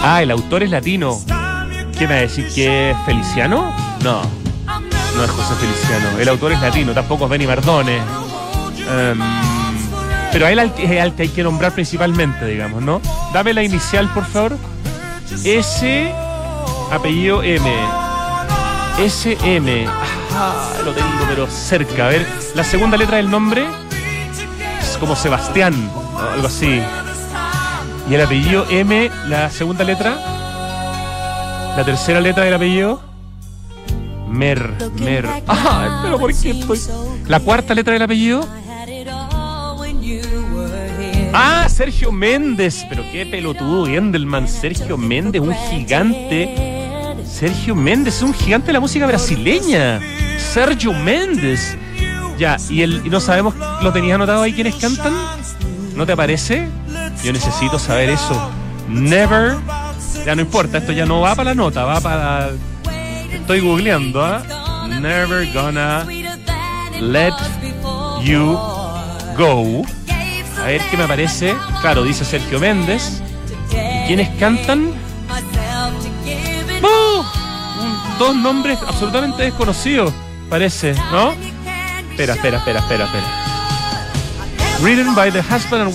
[0.08, 1.18] Ah, el autor es latino.
[1.98, 3.72] ¿Qué me va a decir que es Feliciano?
[4.02, 4.20] No,
[5.16, 6.18] no es José Feliciano.
[6.18, 7.96] El autor es latino, tampoco es Benny Mardone.
[7.96, 9.18] Em,
[10.36, 13.00] pero a él al- que hay que nombrar principalmente, digamos, ¿no?
[13.32, 14.58] Dame la inicial, por favor.
[15.42, 16.12] S,
[16.92, 17.66] apellido M.
[18.98, 19.86] S, M.
[20.34, 22.04] Ah, lo tengo, pero cerca.
[22.04, 23.64] A ver, la segunda letra del nombre
[24.82, 26.82] es como Sebastián, o algo así.
[28.10, 30.18] Y el apellido M, la segunda letra.
[31.78, 33.00] La tercera letra del apellido.
[34.28, 35.26] Mer, Mer.
[35.48, 36.78] Ah, pero ¿por qué estoy?
[37.26, 38.46] La cuarta letra del apellido.
[41.38, 42.86] Ah, Sergio Méndez.
[42.88, 44.48] Pero qué pelotudo, Endelman.
[44.48, 47.14] Sergio Méndez, un gigante.
[47.30, 50.00] Sergio Méndez, un gigante de la música brasileña.
[50.38, 51.76] Sergio Méndez.
[52.38, 55.12] Ya, y, el, y no sabemos, ¿lo tenías anotado ahí quiénes cantan?
[55.94, 56.68] ¿No te aparece?
[57.22, 58.50] Yo necesito saber eso.
[58.88, 59.56] Never.
[60.24, 62.50] Ya no importa, esto ya no va para la nota, va para.
[63.30, 64.42] Estoy googleando, ¿ah?
[65.00, 66.06] Never gonna
[66.98, 67.34] let
[68.22, 68.58] you
[69.36, 69.84] go.
[70.66, 71.54] A ver qué me aparece.
[71.80, 73.22] Claro, dice Sergio Méndez.
[73.70, 74.90] ¿Y quiénes cantan?
[76.82, 77.24] ¡Oh!
[78.18, 80.12] Dos nombres absolutamente desconocidos,
[80.50, 81.34] parece, ¿no?
[82.10, 83.44] Espera, espera, espera, espera, espera.
[84.80, 85.94] Written by the husband and